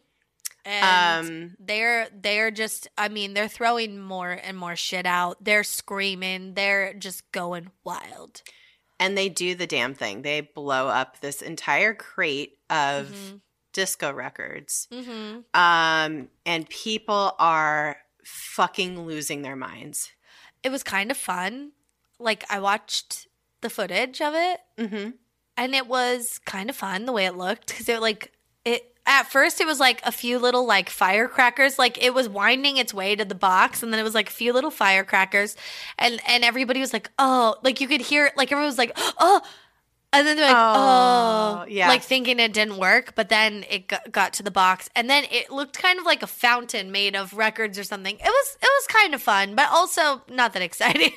[0.65, 5.63] and Um, they're they're just i mean they're throwing more and more shit out they're
[5.65, 8.41] screaming they're just going wild
[8.99, 10.21] and they do the damn thing.
[10.21, 13.41] They blow up this entire crate of Mhm.
[13.73, 14.87] disco records.
[14.91, 20.11] hmm Um, and people are fucking losing their minds.
[20.63, 21.71] it was kind of fun.
[22.19, 23.27] Like I watched
[23.61, 25.11] the footage of it, Mm-hmm.
[25.57, 28.31] and it was kind of fun the way it looked because it like.
[29.05, 31.77] At first, it was like a few little like firecrackers.
[31.77, 34.31] Like it was winding its way to the box, and then it was like a
[34.31, 35.57] few little firecrackers,
[35.99, 39.41] and and everybody was like, oh, like you could hear like everyone was like, oh.
[40.15, 41.87] And then they're like, Oh, oh, yeah.
[41.87, 45.23] like thinking it didn't work, but then it got, got to the box, and then
[45.31, 48.15] it looked kind of like a fountain made of records or something.
[48.15, 51.13] It was it was kind of fun, but also not that exciting.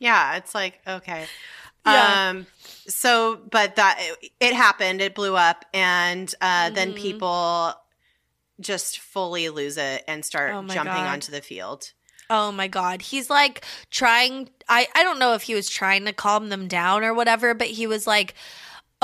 [0.00, 1.26] Yeah, it's like okay.
[1.86, 2.30] Yeah.
[2.30, 2.46] Um
[2.86, 6.96] so but that it, it happened, it blew up and uh then Mhm.
[6.96, 7.74] people
[8.60, 11.08] just fully lose it and start Oh jumping God.
[11.08, 11.92] onto the field.
[12.30, 13.02] Oh my god.
[13.02, 17.04] He's like trying I I don't know if he was trying to calm them down
[17.04, 18.34] or whatever, but he was like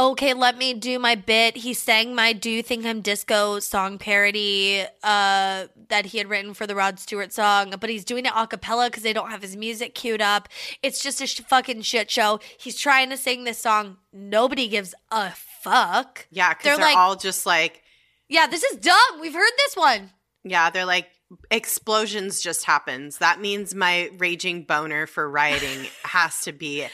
[0.01, 1.59] Okay, let me do my bit.
[1.59, 6.55] He sang my "Do You Think I'm Disco" song parody uh, that he had written
[6.55, 9.43] for the Rod Stewart song, but he's doing it a cappella because they don't have
[9.43, 10.49] his music queued up.
[10.83, 12.41] It's just a sh- fucking shit show.
[12.57, 13.99] He's trying to sing this song.
[14.11, 16.27] Nobody gives a fuck.
[16.31, 17.83] Yeah, cuz They're they're, like- all just like
[18.27, 19.21] Yeah, this is dumb.
[19.21, 20.13] We've heard this one.
[20.45, 21.11] yeah, they're like
[21.51, 23.19] explosions just happens.
[23.19, 26.87] That means my raging boner for rioting has to be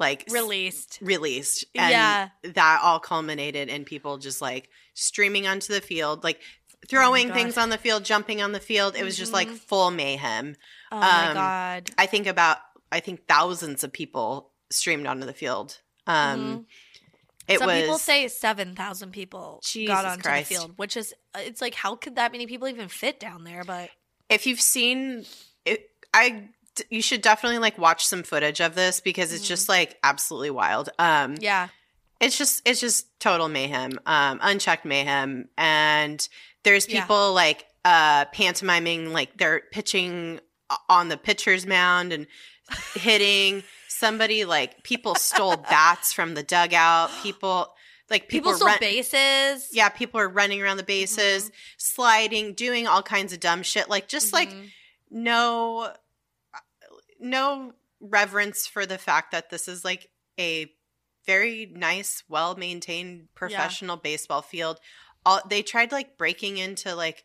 [0.00, 0.98] like Released.
[1.00, 1.64] released.
[1.74, 2.28] And Yeah.
[2.42, 6.40] that all culminated in people just like streaming onto the field, like
[6.88, 8.96] throwing Oh things on the field, jumping on the field.
[8.96, 9.58] It was just like Mhm.
[9.58, 10.56] full mayhem.
[10.90, 11.90] Oh my Um, god.
[11.98, 12.58] I think about
[12.92, 15.78] I think thousands of people streamed onto the field
[16.08, 16.66] Um,
[17.46, 20.48] it Some was people say 7,000 people Jesus got onto Christ.
[20.48, 23.62] the field, which is, it's like, how could that many people even fit down there?
[23.62, 23.90] But
[24.28, 25.24] if you've seen
[25.64, 26.48] it, I
[26.90, 29.48] you should definitely like watch some footage of this because it's Mhm.
[29.48, 30.88] just like absolutely wild.
[30.98, 31.68] Um, yeah.
[32.20, 36.28] it's just it's just total mayhem um unchecked mayhem and
[36.64, 37.00] there's Yeah.
[37.00, 40.38] people like uh pantomiming like they're pitching
[40.88, 42.26] on the pitcher's mound and
[42.94, 47.74] hitting somebody like people stole bats from the dugout people
[48.10, 49.68] like people, People, stole run- bases.
[49.72, 54.08] yeah people are running around the bases sliding doing all kinds of dumb shit like
[54.08, 54.70] just like Mhm.
[55.10, 55.92] no
[57.20, 60.08] no reverence for the fact that this is like
[60.38, 60.72] a
[61.26, 64.80] very nice well maintained professional baseball field
[65.26, 67.24] all they tried like breaking into like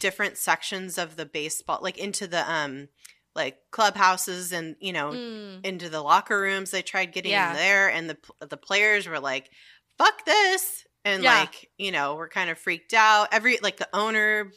[0.00, 2.88] different sections of the baseball like into the um
[3.34, 5.64] like clubhouses and you know Mm.
[5.64, 7.50] into the locker rooms they tried getting Yeah.
[7.52, 9.48] in there and the the players were like
[9.96, 11.40] fuck this and Yeah.
[11.40, 14.52] like you know we're kind of freaked out every like the owner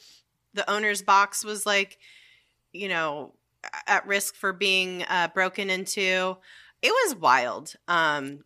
[0.53, 1.97] the owner's box was like
[2.73, 3.33] you know
[3.87, 6.37] at risk for being uh, broken into
[6.81, 8.39] it was wild um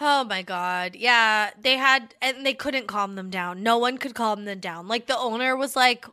[0.00, 0.96] Oh my god.
[0.96, 3.62] Yeah, they had and they couldn't calm them down.
[3.62, 4.88] No one could calm them down.
[4.88, 6.06] Like the owner was like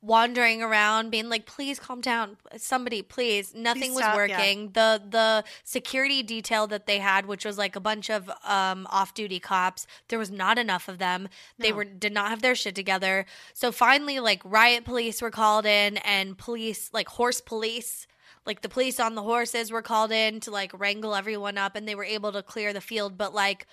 [0.00, 2.36] wandering around being like please calm down.
[2.56, 3.54] Somebody please.
[3.54, 4.38] Nothing was stop, yeah.
[4.38, 4.70] working.
[4.72, 9.40] The the security detail that they had which was like a bunch of um off-duty
[9.40, 11.28] cops there was not enough of them.
[11.58, 13.26] They were did not have their shit together.
[13.52, 18.06] So finally like riot police were called in and police like horse police
[18.46, 21.86] like the police on the horses were called in to like wrangle everyone up and
[21.86, 23.18] they were able to clear the field.
[23.18, 23.66] But like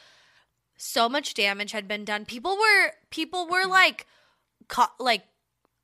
[0.76, 2.26] so much damage had been done.
[2.26, 4.08] People were people were like
[4.68, 5.24] ca- like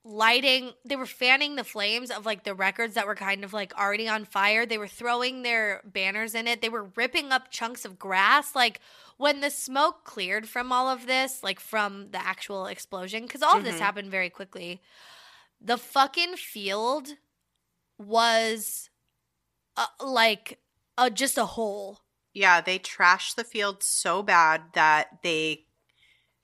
[0.06, 3.78] lighting they were fanning the flames of like the records that were kind of like
[3.78, 4.66] already on fire.
[4.66, 6.62] They were throwing their banners in it.
[6.62, 8.56] They were ripping up chunks of grass.
[8.56, 8.80] Like
[9.18, 13.58] when the smoke cleared from all of this like from the actual explosion because all
[13.58, 13.80] of this Mhm.
[13.80, 14.82] happened very quickly
[15.62, 17.10] the fucking field
[17.98, 18.90] was
[19.78, 20.60] uh, like
[20.98, 22.00] uh, just a hole.
[22.34, 25.66] Yeah they trashed the field so bad that they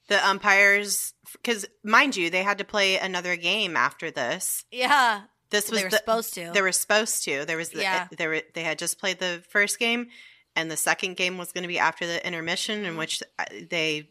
[0.07, 5.69] the umpires because mind you they had to play another game after this yeah this
[5.69, 7.45] was they were the, supposed to They were supposed to.
[7.45, 8.07] There was the, Yeah.
[8.17, 10.07] they were they had just played the first game,
[10.55, 12.97] and the second game was going to be after the intermission, in Mhm.
[12.97, 14.09] which uh, they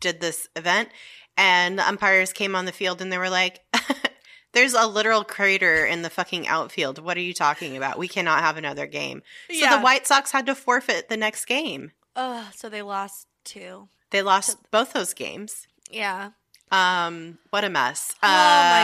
[0.00, 0.88] did this event.
[1.36, 3.60] And the umpires came on the field, and they were like,
[4.52, 7.00] "There's a literal crater in the fucking outfield.
[7.00, 7.98] What are you talking about?
[7.98, 9.76] We cannot have another game." So yeah.
[9.76, 11.90] the White Sox had to forfeit the next game.
[12.16, 15.66] Ugh, so they lost two They lost both those games.
[15.90, 16.30] yeah
[16.70, 18.14] Um, what a mess.
[18.22, 18.82] oh Uh, my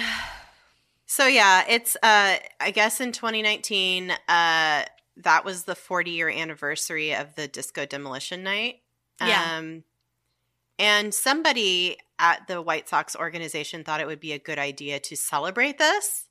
[1.06, 4.84] So yeah, it's uh I guess in 2019 uh
[5.18, 8.80] that was the 40 year anniversary of the disco demolition night.
[9.20, 9.58] Yeah.
[9.58, 9.84] Um
[10.78, 15.16] and somebody at the White Sox organization thought it would be a good idea to
[15.16, 16.26] celebrate this.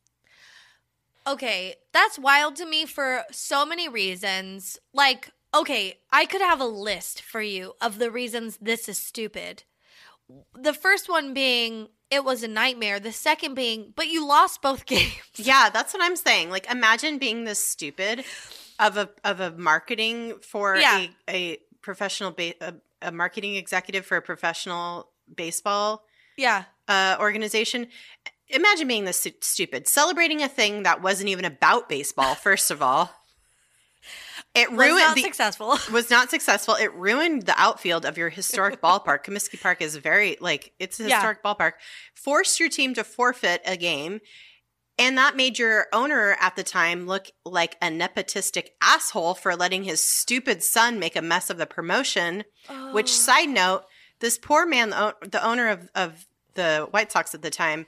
[1.28, 4.78] Okay, that's wild to me for so many reasons.
[4.94, 9.64] Like, okay, I could have a list for you of the reasons this is stupid.
[10.54, 13.00] The first one being it was a nightmare.
[13.00, 15.12] The second being, but you lost both games.
[15.36, 16.50] Yeah, that's what I'm saying.
[16.50, 18.24] Like imagine being this stupid
[18.80, 21.08] of a of a marketing for Yeah.
[21.30, 26.04] a a professional ba- a, a marketing executive for a professional baseball
[26.38, 26.64] Yeah.
[26.88, 27.88] uh, organization.
[28.50, 32.36] Imagine being this stu- stupid, celebrating a thing that wasn't even about baseball.
[32.36, 33.12] First of all,
[34.56, 35.78] it Was ruined not the successful.
[35.92, 36.76] was not successful.
[36.76, 39.24] It ruined the outfield of your historic ballpark.
[39.26, 41.16] Comiskey Park is very like it's a Yeah.
[41.18, 41.74] historic ballpark.
[42.14, 44.22] Forced your team to forfeit a game,
[44.98, 49.84] and that made your owner at the time look like a nepotistic asshole for letting
[49.84, 52.44] his stupid son make a mess of the promotion.
[52.94, 53.14] Which, Oh.
[53.14, 53.84] side note,
[54.22, 57.86] this poor man, the, the owner of, of the White Sox at the time,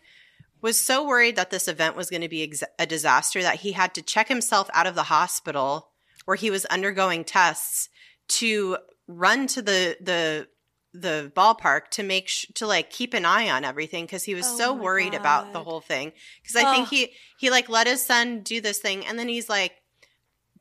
[0.61, 3.71] was so worried that this event was going to be ex- a disaster that he
[3.71, 5.91] had to check himself out of the hospital
[6.27, 7.87] where he was undergoing tests
[8.27, 10.47] to run to the the
[10.93, 14.45] the ballpark to make sh- to like keep an eye on everything because he was
[14.45, 16.11] Oh so worried about the whole thing
[16.41, 19.47] because I think he he like let his son do this thing and then he's
[19.47, 19.71] like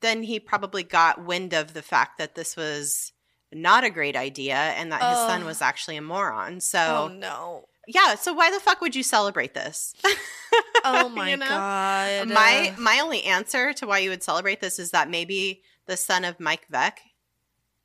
[0.01, 3.13] then he probably got wind of the fact that this was
[3.53, 6.57] not a great idea and that his son was actually a moron.
[6.57, 7.65] Oh So no.
[7.89, 9.95] yeah, so why the fuck would you celebrate this?
[10.87, 11.47] Oh my You know?
[11.49, 12.29] god.
[12.29, 16.25] My my only answer to why you would celebrate this is that maybe the son
[16.25, 16.99] of Mike Veeck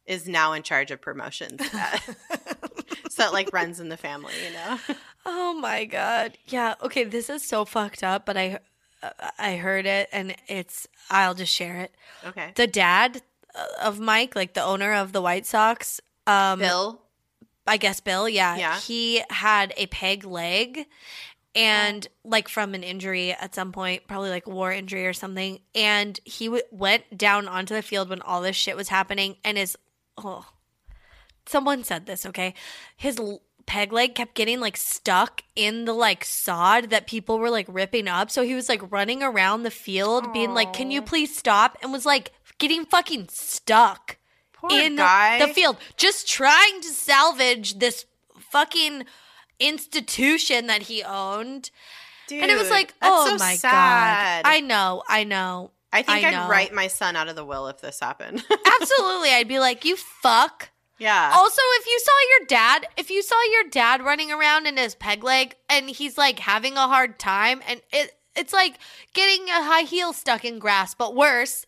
[0.05, 1.61] is now in charge of promotions.
[3.09, 4.79] so it like runs in the family, you know.
[5.25, 6.37] Oh my god.
[6.47, 8.59] Yeah, okay, this is so fucked up, but I
[9.37, 11.91] I heard it and it's I'll just share it.
[12.25, 12.51] Okay.
[12.55, 13.21] The dad
[13.81, 17.01] of Mike, like the owner of the White Sox, um, Bill.
[17.67, 18.79] I guess Bill, yeah, Yeah.
[18.79, 20.87] he had a peg leg,
[21.55, 25.59] and like from an injury at some point, probably like a war injury or something,
[25.75, 29.57] and he w- went down onto the field when all this shit was happening, and
[29.57, 29.77] his
[30.17, 30.45] oh,
[31.45, 32.53] someone said this, okay,
[32.95, 37.49] his l- peg leg kept getting like stuck in the like sod that people were
[37.49, 41.01] like ripping up, so he was like running around the field, being like, "Can you
[41.01, 44.17] please stop?" and was like getting fucking stuck
[44.53, 45.39] Poor in guy.
[45.45, 48.05] the field, just trying to salvage this
[48.39, 49.05] fucking
[49.67, 51.71] institution that he owned.
[52.27, 54.43] Dude, and it was like, oh so my sad.
[54.45, 54.49] god.
[54.51, 55.71] I know, I know.
[55.93, 56.47] I think I I'd know.
[56.47, 58.43] write my son out of the will if this happened.
[58.81, 59.31] Absolutely.
[59.31, 60.69] I'd be like, you fuck.
[60.99, 61.31] yeah.
[61.33, 64.95] Also, if you saw your dad, if you saw your dad running around in his
[64.95, 68.77] peg leg and he's like having a hard time and it it's like
[69.13, 71.65] getting a high heel stuck in grass, but worse.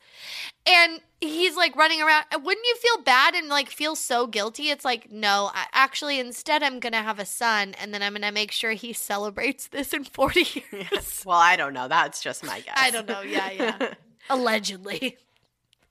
[0.65, 2.25] And he's like running around.
[2.31, 4.69] Wouldn't you feel bad and like feel so guilty?
[4.69, 8.13] It's like, no, I, actually, instead, I'm going to have a son and then I'm
[8.13, 10.39] going to make sure he celebrates this in 40
[10.71, 10.87] years.
[10.91, 11.25] Yes.
[11.25, 11.87] Well, I don't know.
[11.87, 12.75] That's just my guess.
[12.77, 13.21] I don't know.
[13.21, 13.93] Yeah, yeah.
[14.29, 15.17] Allegedly.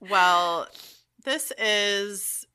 [0.01, 0.67] well,
[1.25, 2.47] this is.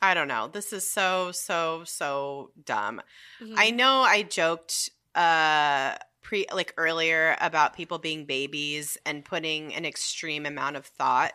[0.00, 0.48] I don't know.
[0.48, 3.02] This is so so so dumb.
[3.42, 3.54] Mm-hmm.
[3.56, 5.96] I know I joked uh
[6.28, 11.32] pre like earlier about people being babies and putting an extreme amount of thought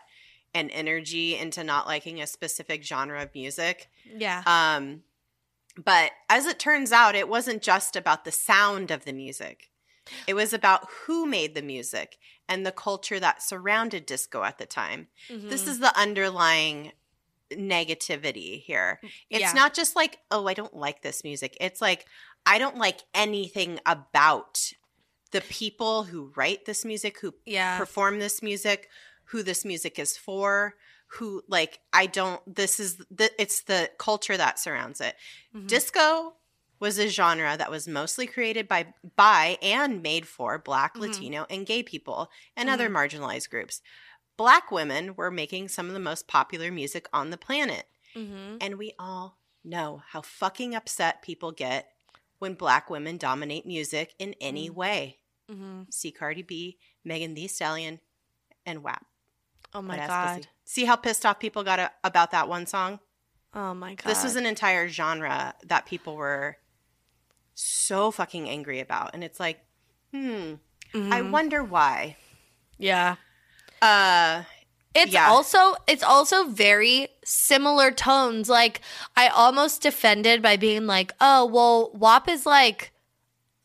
[0.54, 3.90] and energy into not liking a specific genre of music.
[4.06, 4.44] yeah.
[4.46, 5.02] Um
[5.76, 9.72] but as it turns out it wasn't just about the sound of the music.
[10.28, 12.18] It was about who made the music
[12.48, 15.08] and the culture that surrounded disco at the time.
[15.30, 15.68] This Mhm.
[15.70, 16.92] is the underlying
[17.50, 19.00] negativity here.
[19.30, 19.54] It's Yeah.
[19.54, 21.58] not just like, oh, I don't like this music.
[21.60, 22.06] It's like,
[22.46, 24.74] I don't like anything about
[25.34, 27.78] the people who write this music, who yeah.
[27.78, 28.90] perform this music,
[29.26, 30.76] who this music is for,
[31.08, 35.16] who like I don't this is the it's the culture that surrounds it.
[35.54, 35.68] Mhm.
[35.68, 36.36] Disco
[36.80, 41.02] was a genre that was mostly created by by and made for black, Mhm.
[41.02, 42.96] Latino, and gay people and other Mm-hmm.
[43.22, 43.82] marginalized groups.
[44.38, 47.86] Black women were making some of the most popular music on the planet.
[48.16, 48.58] Mhm.
[48.62, 51.90] And we all know how fucking upset people get
[52.40, 54.74] when black women dominate music in any Mm.
[54.74, 55.20] way.
[55.52, 55.94] Mhm.
[55.94, 58.00] See Cardi B, Megan Thee Stallion,
[58.66, 59.06] and WAP.
[59.74, 60.38] Oh my god.
[60.38, 60.50] pussy.
[60.66, 63.00] See how pissed off people got a- about that one song?
[63.54, 64.10] Oh my god.
[64.10, 66.58] This was an entire genre that people were
[67.56, 69.12] so fucking angry about.
[69.14, 69.60] And it's like,
[70.12, 70.56] hmm,
[70.94, 71.32] I Mhm.
[71.32, 72.18] wonder why.
[72.78, 73.16] yeah.
[73.82, 74.44] Uh,
[74.96, 75.28] It's Yeah.
[75.30, 78.48] also it's also very similar tones.
[78.48, 78.80] Like
[79.16, 82.92] I almost defended by being like, "Oh, well, WAP is like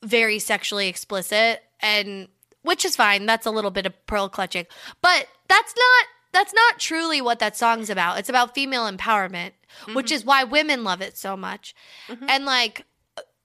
[0.02, 2.28] very sexually explicit and
[2.62, 3.26] which is fine.
[3.26, 4.66] That's a little bit of pearl clutching.
[5.00, 8.18] But that's not that's not truly what that song's about.
[8.18, 9.52] It's about female empowerment,
[9.94, 11.74] which is why women love it so much.
[12.08, 12.26] Mhm.
[12.28, 12.84] And like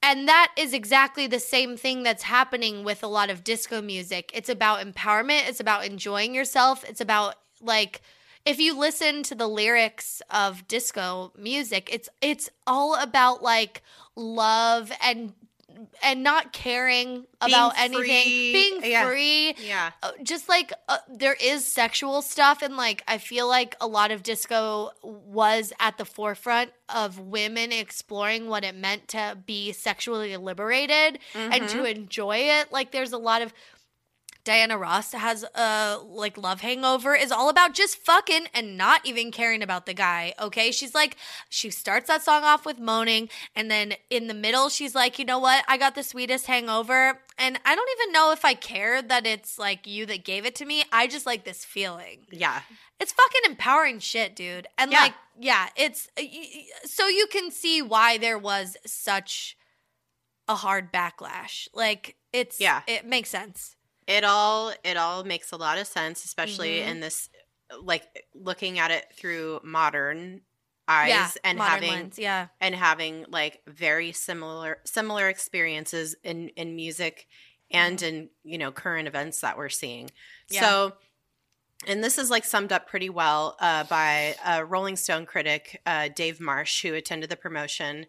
[0.02, 4.32] and that is exactly the same thing that's happening with a lot of disco music.
[4.34, 8.02] It's about empowerment, it's about enjoying yourself, it's about like
[8.46, 13.82] if you listen to the lyrics of disco music, it's it's all about like
[14.16, 15.34] love and
[16.02, 19.06] and not caring about anything, being Yeah.
[19.08, 19.56] free.
[19.58, 19.92] yeah.
[20.02, 24.12] Uh, just like uh, there is sexual stuff and like i feel like a lot
[24.12, 30.36] of disco was at the forefront of women exploring what it meant to be sexually
[30.38, 33.54] liberated and to enjoy it like there's a lot of
[34.46, 39.32] Diana Ross has a like love hangover is all about just fucking and not even
[39.32, 40.34] caring about the guy.
[40.40, 40.72] Okay.
[40.72, 41.16] She's like,
[41.50, 43.30] she starts that song off with moaning.
[43.56, 45.64] And then in the middle, she's like, you know what?
[45.68, 47.20] I got the sweetest hangover.
[47.38, 50.56] And I don't even know if I care that it's like you that gave it
[50.56, 50.84] to me.
[50.92, 52.26] I just like this feeling.
[52.30, 52.62] Yeah.
[53.00, 54.68] It's fucking empowering shit, dude.
[54.78, 55.02] And Yeah.
[55.04, 59.56] like, yeah, it's uh, y- so you can see why there was such
[60.50, 61.70] a hard backlash.
[61.74, 62.82] Like, it's, Yeah.
[62.88, 63.76] it makes sense.
[64.08, 66.88] It all it all makes a lot of sense, especially Mhm.
[66.88, 67.30] in this
[67.82, 70.42] like looking at it through modern
[70.88, 72.48] eyes yeah, and having lens, yeah.
[72.60, 77.28] and having like very similar similar experiences in in music
[77.72, 80.12] and in you know current events that we're seeing
[80.50, 80.62] Yeah.
[80.62, 80.94] so
[81.88, 86.10] and this is like summed up pretty well uh, by a rolling stone critic uh,
[86.14, 88.06] dave marsh who attended the promotion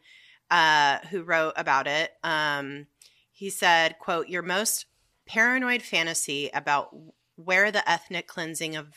[0.50, 2.88] uh, who wrote about it um,
[3.30, 4.86] he said quote your most
[5.26, 6.94] paranoid fantasy about
[7.36, 8.88] where the ethnic cleansing of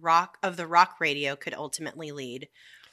[0.00, 2.48] rock of the rock radio could ultimately lead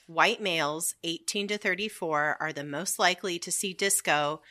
[0.09, 4.41] White males 18 to 34 are the most likely to see disco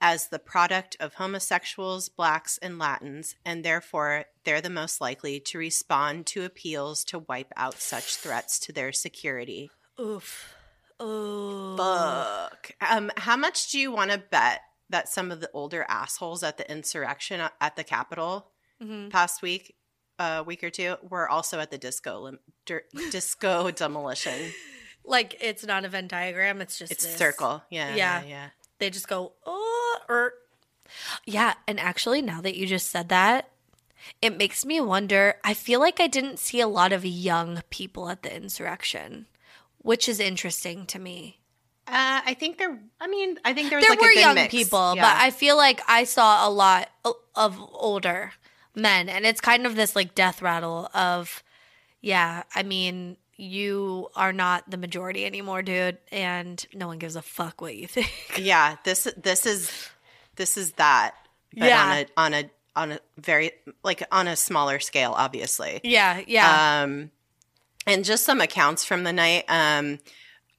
[0.00, 5.56] as the product of homosexuals, blacks, and Latins, and therefore they're the most likely to
[5.56, 9.70] respond to appeals to wipe out such threats to their security.
[10.00, 10.52] Oof.
[10.98, 11.76] Oh.
[11.76, 12.72] Fuck.
[12.80, 14.62] Um, how much do you want to bet
[14.94, 19.10] that some of the older assholes at the insurrection uh, at the Capitol Mhm.
[19.10, 19.74] past week,
[20.20, 24.52] a week or two, were also at the disco lim- dir- disco demolition?
[25.04, 26.60] Like it's not a Venn diagram.
[26.60, 27.16] It's just It's this.
[27.16, 27.62] circle.
[27.70, 28.22] Yeah, Yeah.
[28.22, 28.48] yeah, yeah.
[28.78, 30.32] They just go oh or
[31.24, 31.54] yeah.
[31.66, 33.50] And actually, now that you just said that,
[34.22, 35.36] it makes me wonder.
[35.42, 39.26] I feel like I didn't see a lot of young people at the insurrection,
[39.78, 41.40] which is interesting to me.
[41.86, 42.78] Uh, I think there.
[43.00, 44.50] I mean, I think there was there like were young mix.
[44.52, 45.02] people, Yeah.
[45.02, 46.88] but I feel like I saw a lot
[47.34, 48.32] of older
[48.74, 51.42] men, and it's kind of this like death rattle of,
[52.00, 52.44] yeah.
[52.54, 57.60] I mean, you are not the majority anymore, dude, and no one gives a fuck
[57.60, 58.10] what you think.
[58.38, 58.76] yeah.
[58.84, 59.70] This this is
[60.36, 61.14] this is that.
[61.56, 61.82] But Yeah.
[61.84, 65.80] on a on a on a very like on a smaller scale, obviously.
[65.84, 67.10] yeah, yeah, Um,
[67.86, 69.44] and just some accounts from the night.
[69.48, 69.98] Um,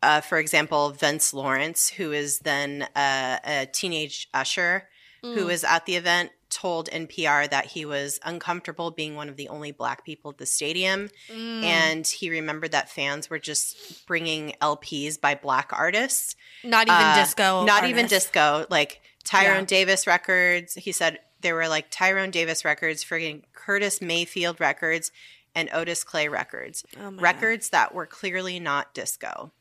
[0.01, 4.87] uh, for example, Vince Lawrence, who is then uh, a teenage usher
[5.23, 5.33] Mm.
[5.39, 9.47] who was at the event, told NPR that he was uncomfortable being one of the
[9.49, 11.09] only black people at the stadium.
[11.33, 11.63] Mm.
[11.63, 16.35] And he remembered that fans were just bringing LPs by black artists.
[16.63, 18.67] not even Uh, disco, Not even disco.
[18.69, 19.65] Like Tyrone Yeah.
[19.65, 20.75] Davis records.
[20.75, 25.11] He said there were like Tyrone Davis records, friggin' Curtis Mayfield records,
[25.55, 26.85] and Otis Clay records.
[26.99, 27.21] Oh my God.
[27.21, 29.51] records that were clearly not disco.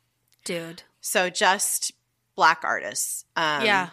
[0.45, 0.83] Dude.
[1.01, 1.91] So just
[2.35, 3.25] black artists.
[3.35, 3.89] Um, yeah,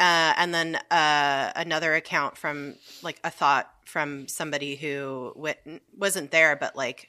[0.00, 6.32] uh, and then uh, another account from like a thought from somebody who w- wasn't
[6.32, 7.08] there, but like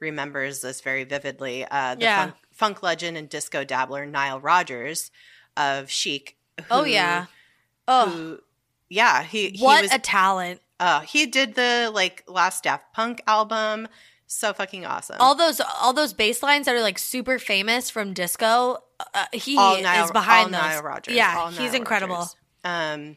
[0.00, 1.64] remembers this very vividly.
[1.70, 2.24] Uh, the Yeah.
[2.24, 5.10] funk, funk legend and disco dabbler Nile Rodgers
[5.56, 6.36] of Chic.
[6.70, 7.26] oh yeah,
[7.88, 8.40] oh, Who,
[8.90, 10.60] yeah, he he what was a talent!
[10.80, 13.88] uh, he did the like last Daft Punk album.
[14.26, 15.16] So fucking awesome.
[15.20, 18.78] All those all those bass lines that are like super famous from disco.
[19.14, 20.70] Uh, he all Nile, is behind all those.
[20.70, 21.14] Nile Rodgers.
[21.14, 22.14] Yeah, he's Nile incredible.
[22.16, 22.36] Rodgers.
[22.64, 23.16] Um,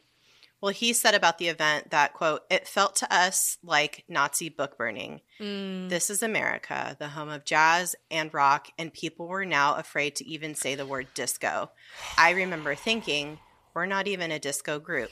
[0.60, 4.76] well, he said about the event that quote, "It felt to us like Nazi book
[4.78, 5.22] burning.
[5.40, 5.88] Mm.
[5.88, 10.26] This is America, the home of jazz and rock, and people were now afraid to
[10.28, 11.70] even say the word disco.
[12.18, 13.38] I remember thinking,
[13.74, 15.10] we're not even a disco group."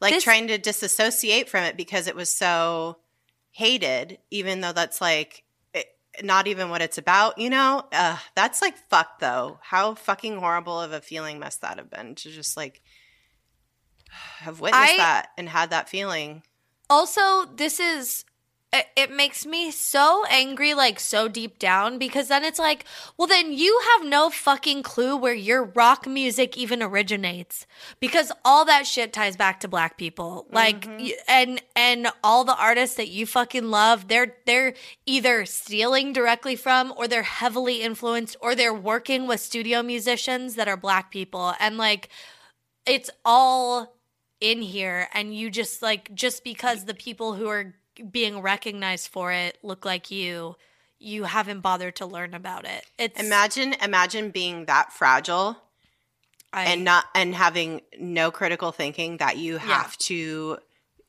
[0.00, 2.98] Like This- trying to disassociate from it because it was so
[3.58, 5.42] hated, even though that's like
[5.74, 5.86] it,
[6.22, 7.82] not even what it's about, you know?
[7.90, 9.58] Uh, that's like fuck though.
[9.60, 12.80] How fucking horrible of a feeling must that have been to just like
[14.38, 16.44] have witnessed I- that and had that feeling.
[16.88, 18.24] Also, this is
[18.72, 22.84] it, it makes me so angry like so deep down because then it's like,
[23.16, 27.66] well then you have no fucking clue where your rock music even originates
[27.98, 30.46] because all that shit ties back to black people.
[30.52, 30.98] Like mm-hmm.
[30.98, 34.74] y- and and all the artists that you fucking love, they're they're
[35.06, 40.68] either stealing directly from or they're heavily influenced or they're working with studio musicians that
[40.68, 42.10] are black people and like
[42.84, 43.94] it's all
[44.40, 47.74] in here and you just like just because the people who are
[48.10, 50.56] being recognized for it look like you
[50.98, 55.56] you haven't bothered to learn about it it's Imagine imagine being that fragile
[56.52, 60.58] I, and not and having no critical thinking that you have to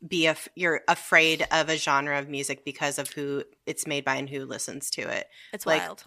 [0.05, 4.15] be a you're afraid of a genre of music because of who it's made by
[4.15, 5.27] and who listens to it.
[5.53, 6.03] it's like, wild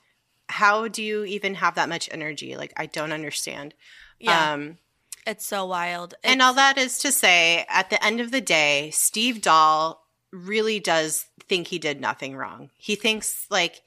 [0.48, 2.56] How do you even have that much energy?
[2.56, 3.74] Like I don't understand.
[4.20, 4.78] yeah Um
[5.26, 8.40] it's so wild and It's- all that is to say, at the end of the
[8.40, 10.01] day, Steve Dahl
[10.32, 12.70] really does think he did nothing wrong.
[12.78, 13.82] He thinks like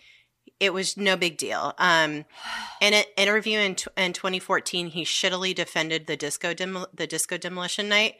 [0.60, 1.74] it was no big deal.
[1.78, 2.26] Um,
[2.82, 7.38] in an interview in, tw- in 2014, he shittily defended the disco dem- the disco
[7.38, 8.16] demolition night.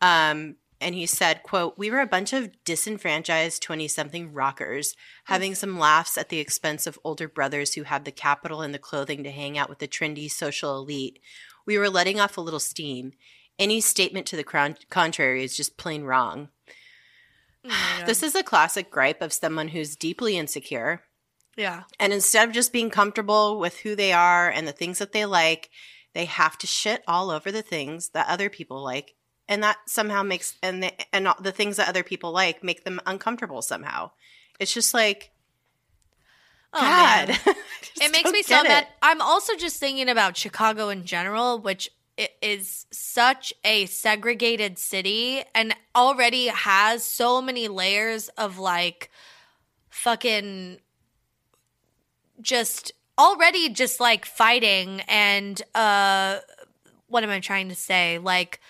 [0.00, 5.54] Um, and he said, quote, we were a bunch of disenfranchised 20 something rockers having
[5.54, 9.24] some laughs at the expense of older brothers who had the capital and the clothing
[9.24, 11.18] to hang out with the trendy social elite.
[11.66, 13.12] We were letting off a little steam.
[13.58, 16.50] Any statement to the contrary is just plain wrong.
[17.64, 18.02] Oh.
[18.06, 21.02] This is a classic gripe of someone who's deeply insecure.
[21.56, 25.12] yeah And instead of just being comfortable with who they are and the things that
[25.12, 25.70] they like,
[26.14, 29.14] they have to shit all over the things that other people like.
[29.48, 33.00] And that somehow makes and they, and the things that other people like make them
[33.06, 34.10] uncomfortable somehow.
[34.60, 35.30] It's just like
[36.74, 37.38] oh God.
[38.00, 42.28] It makes me so mad i'm also just thinking about chicago in general which i-
[42.42, 49.10] is such a segregated city and already has so many layers of like
[49.90, 50.78] fucking
[52.40, 56.38] just already just like fighting and uh
[57.08, 58.18] what am I trying to say?
[58.18, 58.60] Like,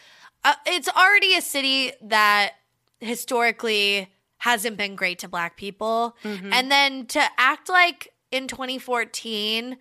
[0.45, 2.53] uh, it's already a city that
[3.01, 6.17] historically hasn't been great to black people.
[6.23, 6.53] Mhm.
[6.53, 9.77] And then to act like in 2014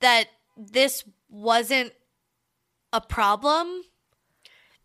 [0.00, 1.92] that this wasn't
[2.92, 3.82] a problem.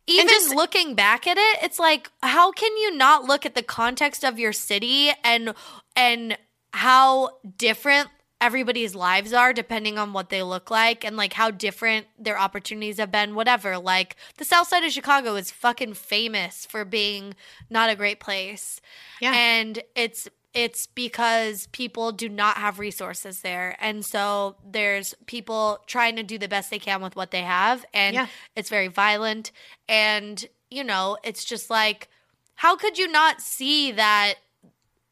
[0.07, 3.63] Even just- looking back at it, it's like how can you not look at the
[3.63, 5.53] context of your city and
[5.95, 6.37] and
[6.73, 8.09] how different
[8.41, 12.97] everybody's lives are depending on what they look like and like how different their opportunities
[12.97, 17.35] have been whatever like the south side of chicago is fucking famous for being
[17.69, 18.81] not a great place
[19.19, 19.33] Yeah.
[19.35, 23.75] and it's it's because people do not have resources there.
[23.79, 27.85] And so there's people trying to do the best they can with what they have
[27.93, 28.27] and Yeah.
[28.55, 29.51] it's very violent.
[29.87, 32.07] And you know it's just like
[32.55, 34.35] how could you not see that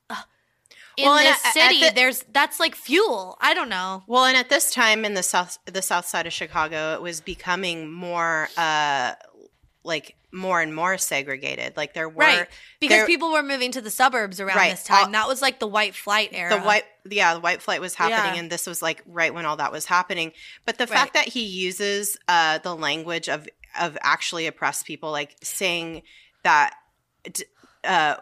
[0.10, 0.16] uh,
[0.98, 3.38] in Well, this at- at city the- there's that's like fuel?
[3.42, 4.04] I don't know.
[4.08, 7.22] Well, and at this time in the south the south side of Chicago, it was
[7.22, 9.14] becoming more uh
[9.84, 11.76] like more and more segregated.
[11.76, 12.48] Like there were right
[12.80, 14.72] because there- people were moving to the suburbs around Right.
[14.72, 17.62] this time All- that was like the white flight era the white yeah the white
[17.62, 18.40] flight was happening Yeah.
[18.42, 20.32] and this was like right when all that was happening
[20.66, 21.00] but the Right.
[21.00, 23.48] fact that he uses uh the language of
[23.80, 26.04] of actually oppressed people like saying
[26.44, 26.76] that
[27.24, 27.46] d-
[27.84, 28.18] uh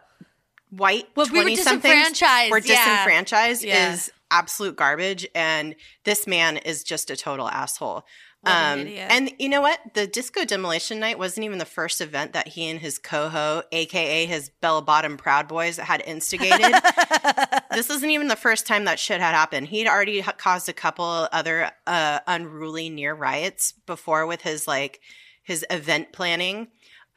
[0.69, 3.93] white Well, we were somethings disenfranchised, were disenfranchised Yeah.
[3.93, 8.05] is absolute garbage and this man is just a total asshole
[8.47, 9.79] um, and you know what?
[9.93, 14.25] The Disco Demolition Night wasn't even the first event that he and his coho, aka
[14.25, 16.59] his Bell Bottom Proud Boys, had instigated.
[17.71, 19.67] this isn't even the first time that shit had happened.
[19.67, 24.99] He'd already ha- caused a couple other uh, unruly near riots before with his like
[25.43, 26.67] his event planning.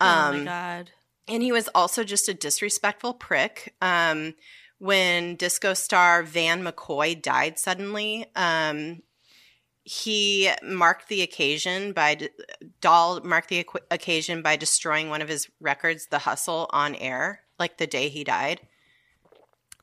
[0.00, 0.90] oh my Um, god
[1.28, 3.74] and he was also just a disrespectful prick.
[3.80, 4.34] Um,
[4.78, 9.02] when disco star Van McCoy died suddenly, um,
[9.92, 12.28] he marked the occasion by d-
[12.80, 17.42] Dahl marked the equ- occasion by destroying one of his records, "The Hustle," on air,
[17.58, 18.60] like the day he died.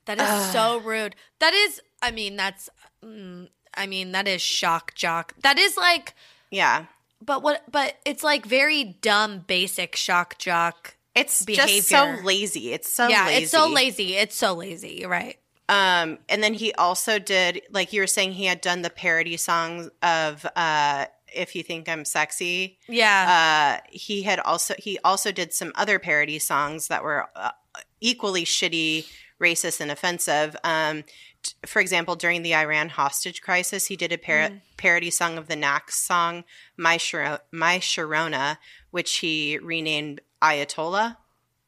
[0.05, 0.53] that is Ugh.
[0.53, 2.69] so rude that is i mean that's
[3.03, 6.15] mm, i mean that is shock jock that is like
[6.49, 6.85] Yeah,
[7.21, 12.71] but what but it's like very dumb basic shock jock it's just so lazy.
[12.71, 13.43] It's so yeah lazy.
[13.43, 15.37] it's so lazy it's so lazy right
[15.69, 19.35] Um, and then he also did, like you were saying, he had done the parody
[19.37, 25.31] songs of uh, "If You Think I'm Sexy." yeah Uh, he had also he also
[25.31, 27.51] did some other parody songs that were uh,
[27.99, 29.07] equally shitty,
[29.41, 30.55] racist, and offensive.
[30.63, 31.03] Um,
[31.43, 34.61] t- for example, during the Iran hostage crisis, he did a par- Mm.
[34.77, 36.45] parody song of the Knack's song
[36.77, 38.57] "My Shiro- My Sharona,"
[38.91, 41.17] which he renamed Ayatollah.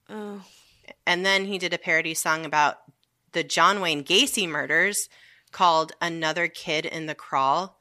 [0.09, 0.41] oh.
[1.05, 2.77] And then he did a parody song about
[3.33, 5.09] the John Wayne Gacy murders
[5.51, 7.79] called Another Kid in the Crawl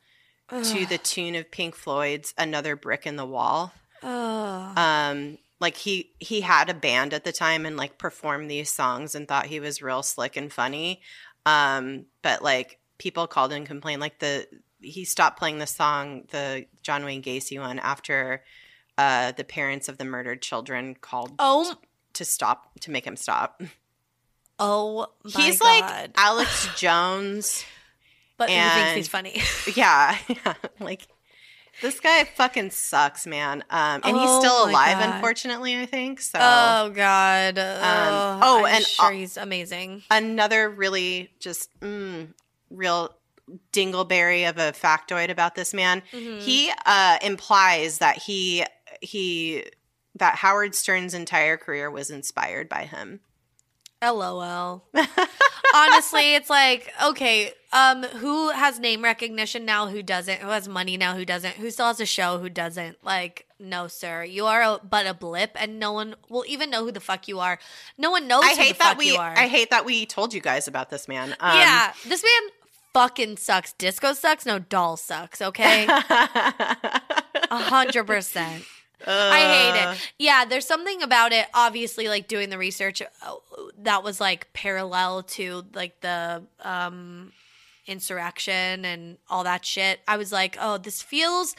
[0.50, 3.72] to the tune of Pink Floyd's Another Brick in the Wall.
[4.02, 4.72] oh.
[4.76, 9.14] Um like he he had a band at the time and like performed these songs
[9.14, 11.02] and thought he was real slick and funny.
[11.44, 14.46] Um but like people called and complained like the
[14.80, 18.44] he stopped playing the song the John Wayne Gacy one after
[18.96, 21.74] uh the parents of the murdered children called oh
[22.14, 23.60] to stop to make him stop.
[24.58, 25.66] oh my he's God.
[25.82, 27.64] like Alex Jones.
[28.36, 29.40] but he thinks he's funny
[29.74, 31.06] Yeah, yeah, like
[31.80, 33.62] this guy fucking sucks, man.
[33.70, 35.14] Um, and he's Oh still alive, God.
[35.14, 35.76] unfortunately.
[35.78, 36.38] I think so.
[36.42, 42.28] oh god oh, oh, I'm and sure he's amazing Another really just mm,
[42.70, 43.14] real
[43.72, 46.02] dingleberry of a factoid about this man.
[46.12, 46.40] Mhm.
[46.42, 48.64] He uh, implies that he
[49.00, 49.64] he
[50.16, 53.20] that Howard Stern's entire career was inspired by him.
[54.02, 54.84] LOL.
[55.74, 60.40] Honestly, it's like, okay, um, who has name recognition now, who doesn't?
[60.40, 61.54] Who has money now, who doesn't?
[61.56, 63.04] Who still has a show, who doesn't?
[63.04, 64.24] Like, no, sir.
[64.24, 67.28] You are a, but a blip, and no one will even know who the fuck
[67.28, 67.58] you are.
[67.98, 69.36] No one knows I who hate the that fuck we you are.
[69.36, 71.36] I hate that we told you guys about this man.
[71.40, 72.50] Um, yeah, this man
[72.94, 73.72] fucking sucks.
[73.74, 74.46] Disco sucks.
[74.46, 75.42] No, Dahl sucks.
[75.42, 77.10] Okay, a
[77.50, 78.64] hundred percent.
[79.06, 80.12] I hate Uh, it.
[80.18, 81.46] Yeah, there's something about it.
[81.54, 83.34] Obviously, like doing the research uh,
[83.78, 87.32] that was like parallel to like the um
[87.86, 90.00] insurrection and all that shit.
[90.06, 91.54] I was like, oh, this feels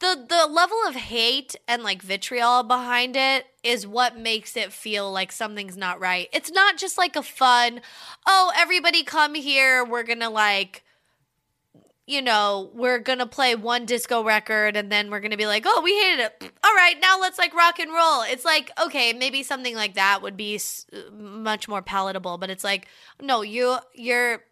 [0.00, 5.10] the the level of hate and like vitriol behind it is what makes it feel
[5.10, 6.28] like something's not right.
[6.32, 7.80] It's not just like a fun,
[8.26, 10.82] oh, everybody come here, we're gonna like
[12.06, 15.80] you know, we're gonna play one disco record and then we're gonna be like, oh,
[15.82, 16.52] we hated it.
[16.64, 18.22] All right, now let's like rock and roll.
[18.22, 20.60] It's like, okay, maybe something like that would be
[21.12, 22.86] much more palatable, but it's like,
[23.20, 24.42] no, you, you're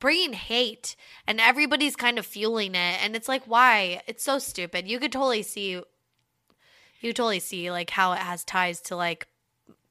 [0.00, 0.96] bringing hate
[1.26, 5.10] and everybody's kind of fueling it and it's like why it's so stupid you could
[5.10, 5.82] totally see
[7.00, 9.26] you totally see like how it has ties to like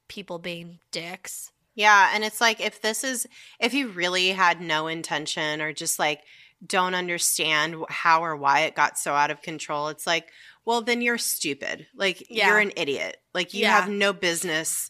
[0.07, 3.27] people being dicks Yeah, and it's like if this is
[3.59, 6.21] if you really had no intention or just like
[6.65, 10.29] don't understand how or why it got so out of control, it's like,
[10.65, 11.87] well, then you're stupid.
[11.95, 12.47] Like Yeah.
[12.47, 13.17] you're an idiot.
[13.33, 13.71] Like you Yeah.
[13.79, 14.89] have no business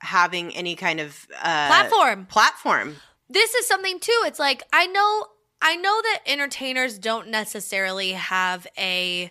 [0.00, 2.96] having any kind of uh, platform Platform.
[3.28, 5.26] this is something too it's like i know
[5.60, 9.28] i know that entertainers don't necessarily have a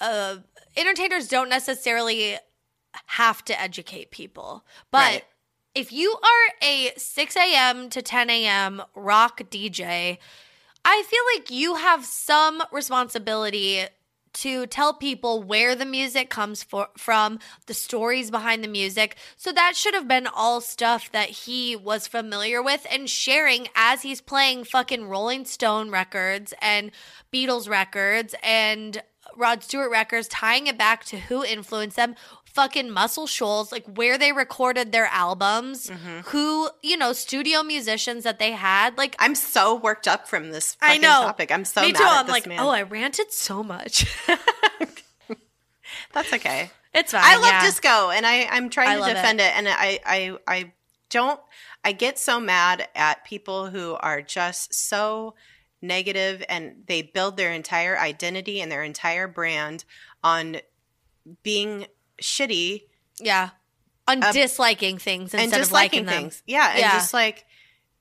[0.00, 0.36] uh
[0.76, 2.36] entertainers don't necessarily
[3.06, 5.24] have to educate people but Right.
[5.74, 10.18] if you are a 6 a.m to 10 a.m rock dj
[10.84, 13.86] i feel like you have some responsibility
[14.34, 19.16] to tell people where the music comes for, from, the stories behind the music.
[19.36, 24.02] So that should have been all stuff that he was familiar with and sharing as
[24.02, 26.90] he's playing fucking Rolling Stone records and
[27.32, 29.02] Beatles records and
[29.36, 32.14] Rod Stewart records, tying it back to who influenced them.
[32.54, 36.20] Fucking Muscle Shoals, like where they recorded their albums, mm-hmm.
[36.28, 38.96] who, you know, studio musicians that they had.
[38.96, 41.22] Like, I'm so worked up from this I fucking know.
[41.22, 41.50] topic.
[41.50, 42.02] I'm so me too.
[42.02, 42.60] I'm like, man.
[42.60, 44.06] oh, I ranted so much.
[46.12, 46.70] That's okay.
[46.94, 47.22] it's fine.
[47.24, 47.62] I love yeah.
[47.62, 49.56] disco and I, I'm trying I to defend it.
[49.56, 50.72] And I, I, I
[51.10, 51.40] don't,
[51.84, 55.34] I get so mad at people who are just so
[55.82, 59.84] negative and they build their entire identity and their entire brand
[60.22, 60.58] on
[61.42, 61.86] being
[62.24, 62.82] shitty
[63.20, 63.50] Yeah.
[64.06, 66.14] On Um, disliking things instead and of disliking liking them.
[66.30, 66.42] things.
[66.46, 66.70] Yeah.
[66.70, 66.92] And Yeah.
[66.92, 67.46] just like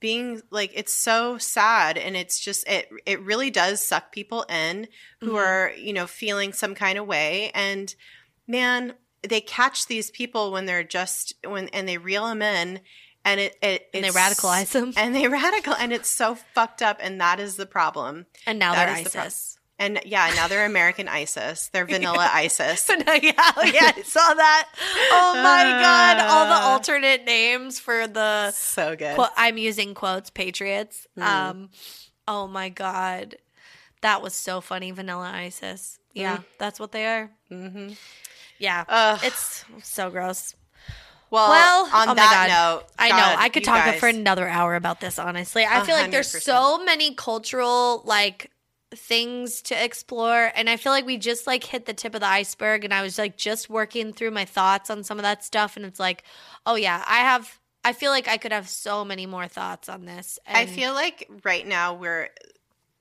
[0.01, 1.97] being like, it's so sad.
[1.97, 4.89] And it's just, it, it really does suck people in
[5.21, 5.37] who Mhm.
[5.45, 7.51] are, you know, feeling some kind of way.
[7.53, 7.93] And
[8.47, 12.81] man, they catch these people when they're just, when, and they reel them in
[13.23, 14.91] and it, it And they radicalize them.
[14.97, 16.97] And they radical, and it's so fucked up.
[16.99, 18.25] And that is the problem.
[18.45, 19.59] And now That they're is the prob- ISIS.
[19.79, 21.69] And yeah, now they're American ISIS.
[21.73, 22.87] They're vanilla ISIS.
[22.89, 24.69] yeah, yeah, I saw that.
[25.11, 26.19] Oh my god!
[26.19, 26.69] All the Uh.
[26.71, 29.15] alternate names for the So good.
[29.15, 31.07] quote, I'm using quotes patriots.
[31.17, 31.23] Mhm.
[31.23, 31.69] Um,
[32.27, 33.35] oh my god,
[34.01, 34.91] that was so funny.
[34.91, 35.99] Vanilla ISIS.
[36.13, 36.43] Yeah, Mm.
[36.59, 37.31] that's what they are.
[37.51, 37.93] Mm-hmm.
[38.59, 39.19] Yeah, Ugh.
[39.23, 40.55] it's so gross.
[41.31, 42.79] well, well, on oh that God.
[42.81, 43.35] note, I know.
[43.39, 45.65] I could talk guys- for another hour about this, honestly.
[45.65, 48.51] I feel like there's so many cultural like
[48.95, 52.28] things to explore and I feel like we just like hit the tip of the
[52.28, 55.76] iceberg and I was like just working through my thoughts on some of that stuff
[55.76, 56.24] and it's like,
[56.65, 60.06] "Oh yeah, I have I feel like I could have so many more thoughts on
[60.06, 62.30] this." And I feel like right now we're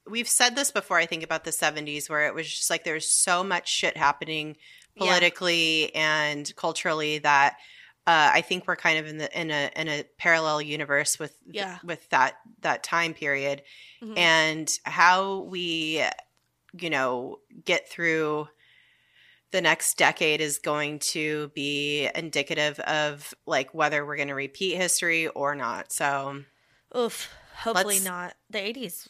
[0.08, 3.08] we've said this before I think about the 70s where it was just like there's
[3.08, 4.56] so much shit happening
[4.96, 5.06] Yeah.
[5.06, 7.56] politically and culturally that
[8.06, 11.36] uh, I think we're kind of in the in a in a parallel universe with
[11.46, 11.78] Yeah.
[11.84, 13.62] with that that time period
[14.02, 14.18] Mhm.
[14.18, 16.04] and how we
[16.72, 18.48] you know get through
[19.52, 24.76] the next decade is going to be indicative of like whether we're going to repeat
[24.76, 26.42] history or not so
[26.96, 28.34] oof, hopefully not.
[28.50, 29.08] The 80s.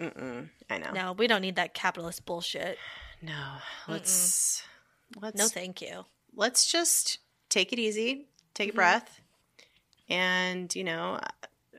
[0.00, 2.76] mm, i know No, we don't need that capitalist bullshit.
[3.22, 3.56] No,
[3.88, 4.62] let's
[5.20, 6.04] let's No, thank you.
[6.34, 7.18] let's just
[7.48, 8.72] take it easy, take Mhm.
[8.72, 9.20] a breath,
[10.08, 11.20] and you know,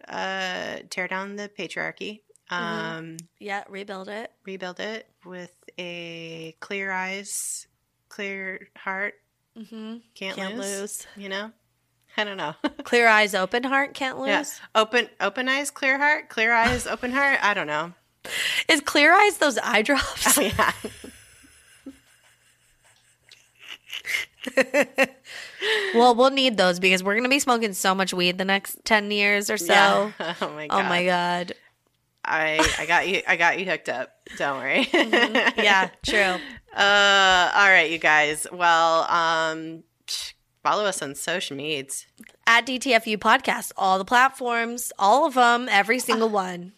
[0.08, 2.22] uh, tear down the patriarchy,
[2.52, 2.58] Mhm.
[2.58, 4.32] um, Yeah, rebuild it.
[4.46, 7.68] rebuild it with a clear eyes,
[8.10, 9.16] clear heart.
[9.58, 9.98] Mm-hmm.
[10.16, 11.08] Can't, Can't lose, lose.
[11.16, 11.52] You know,
[12.18, 12.56] I don't know.
[12.84, 14.28] Clear eyes, open heart, can't lose.
[14.30, 14.46] Yeah.
[14.76, 17.40] open, open eyes, clear heart, clear eyes, open heart.
[17.44, 17.94] I don't know.
[18.68, 20.38] Is clear eyes those eye drops?
[20.38, 20.72] Oh yeah.
[25.94, 29.12] well, we'll need those because we're gonna be smoking so much weed the next ten
[29.12, 29.74] years or so.
[29.74, 30.12] Yeah.
[30.42, 30.80] Oh my god.
[30.80, 31.54] Oh my god.
[32.26, 33.22] I I got you.
[33.28, 34.12] I got you hooked up.
[34.38, 34.86] Don't worry.
[34.92, 35.58] Mhm.
[35.64, 36.42] Yeah, true.
[36.76, 38.46] Uh, all right, you guys.
[38.52, 39.84] Well, um,
[40.64, 42.06] follow us on social medias.
[42.46, 46.74] At DTFU podcast, all the platforms, all of them, every single one.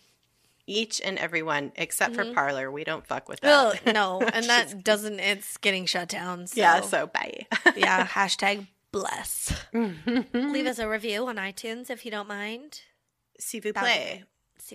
[0.68, 2.16] Each and every one, except Mhm.
[2.30, 2.72] for Parler.
[2.72, 3.86] We don't fuck with that.
[3.94, 5.20] no, and that doesn't.
[5.20, 6.48] It's getting shut down.
[6.48, 6.60] So.
[6.62, 6.82] yeah.
[6.82, 7.46] So bye.
[7.76, 8.06] yeah.
[8.08, 9.54] Hashtag bless.
[9.74, 12.82] Leave us a review on iTunes if you don't mind.
[13.40, 13.94] S'il vous That would be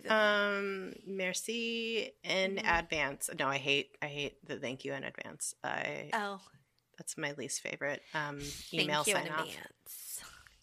[0.09, 0.11] plaît.
[0.11, 2.79] Um, merci in Mhm.
[2.79, 3.31] advance.
[3.39, 3.97] No, I hate.
[4.03, 5.55] I hate the thank you in advance.
[5.63, 6.41] I oh,
[6.99, 8.03] that's my least favorite.
[8.13, 9.47] Um, thank email you in sign off.
[9.49, 10.21] advance.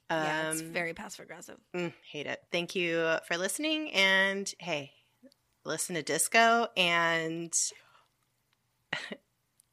[0.10, 1.58] Um, yeah, it's very passive aggressive.
[1.74, 2.44] Mm, hate it.
[2.52, 3.91] Thank you for listening.
[3.94, 4.91] And hey,
[5.65, 7.53] listen to disco and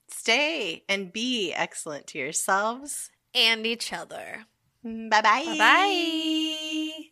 [0.08, 3.10] stay and be excellent to yourselves.
[3.34, 4.44] And each other.
[4.82, 5.20] Bye bye.
[5.22, 7.10] Bye bye.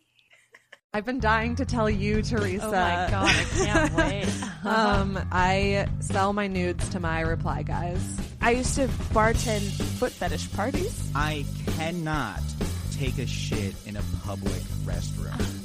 [0.91, 2.65] I've been dying to tell you, Teresa.
[2.65, 4.65] Oh my god, I can't wait.
[4.65, 8.19] um, I sell my nudes to my reply guys.
[8.41, 9.69] I used to bartend
[9.99, 11.11] foot fetish parties.
[11.13, 11.45] I
[11.77, 12.41] cannot
[12.91, 15.58] take a shit in a public restroom.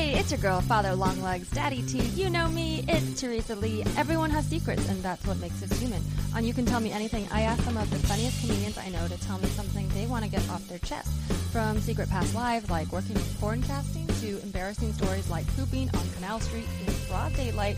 [0.00, 1.98] Hey, it's your girl, Father Longlegs, Daddy T.
[1.98, 3.84] You know me, it's Teresa Lee.
[3.98, 6.02] Everyone has secrets, and that's what makes us human.
[6.34, 9.06] On You Can Tell Me Anything, I ask some of the funniest comedians I know
[9.08, 11.12] to tell me something they want to get off their chest.
[11.52, 16.08] From secret past lives like working in porn casting to embarrassing stories like pooping on
[16.16, 17.76] Canal Street in broad daylight,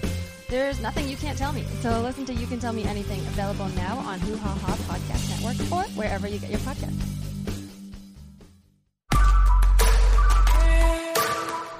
[0.49, 1.65] there's nothing you can't tell me.
[1.81, 5.29] So listen to You Can Tell Me Anything, available now on Hoo Ha Ha Podcast
[5.29, 7.22] Network or wherever you get your podcasts.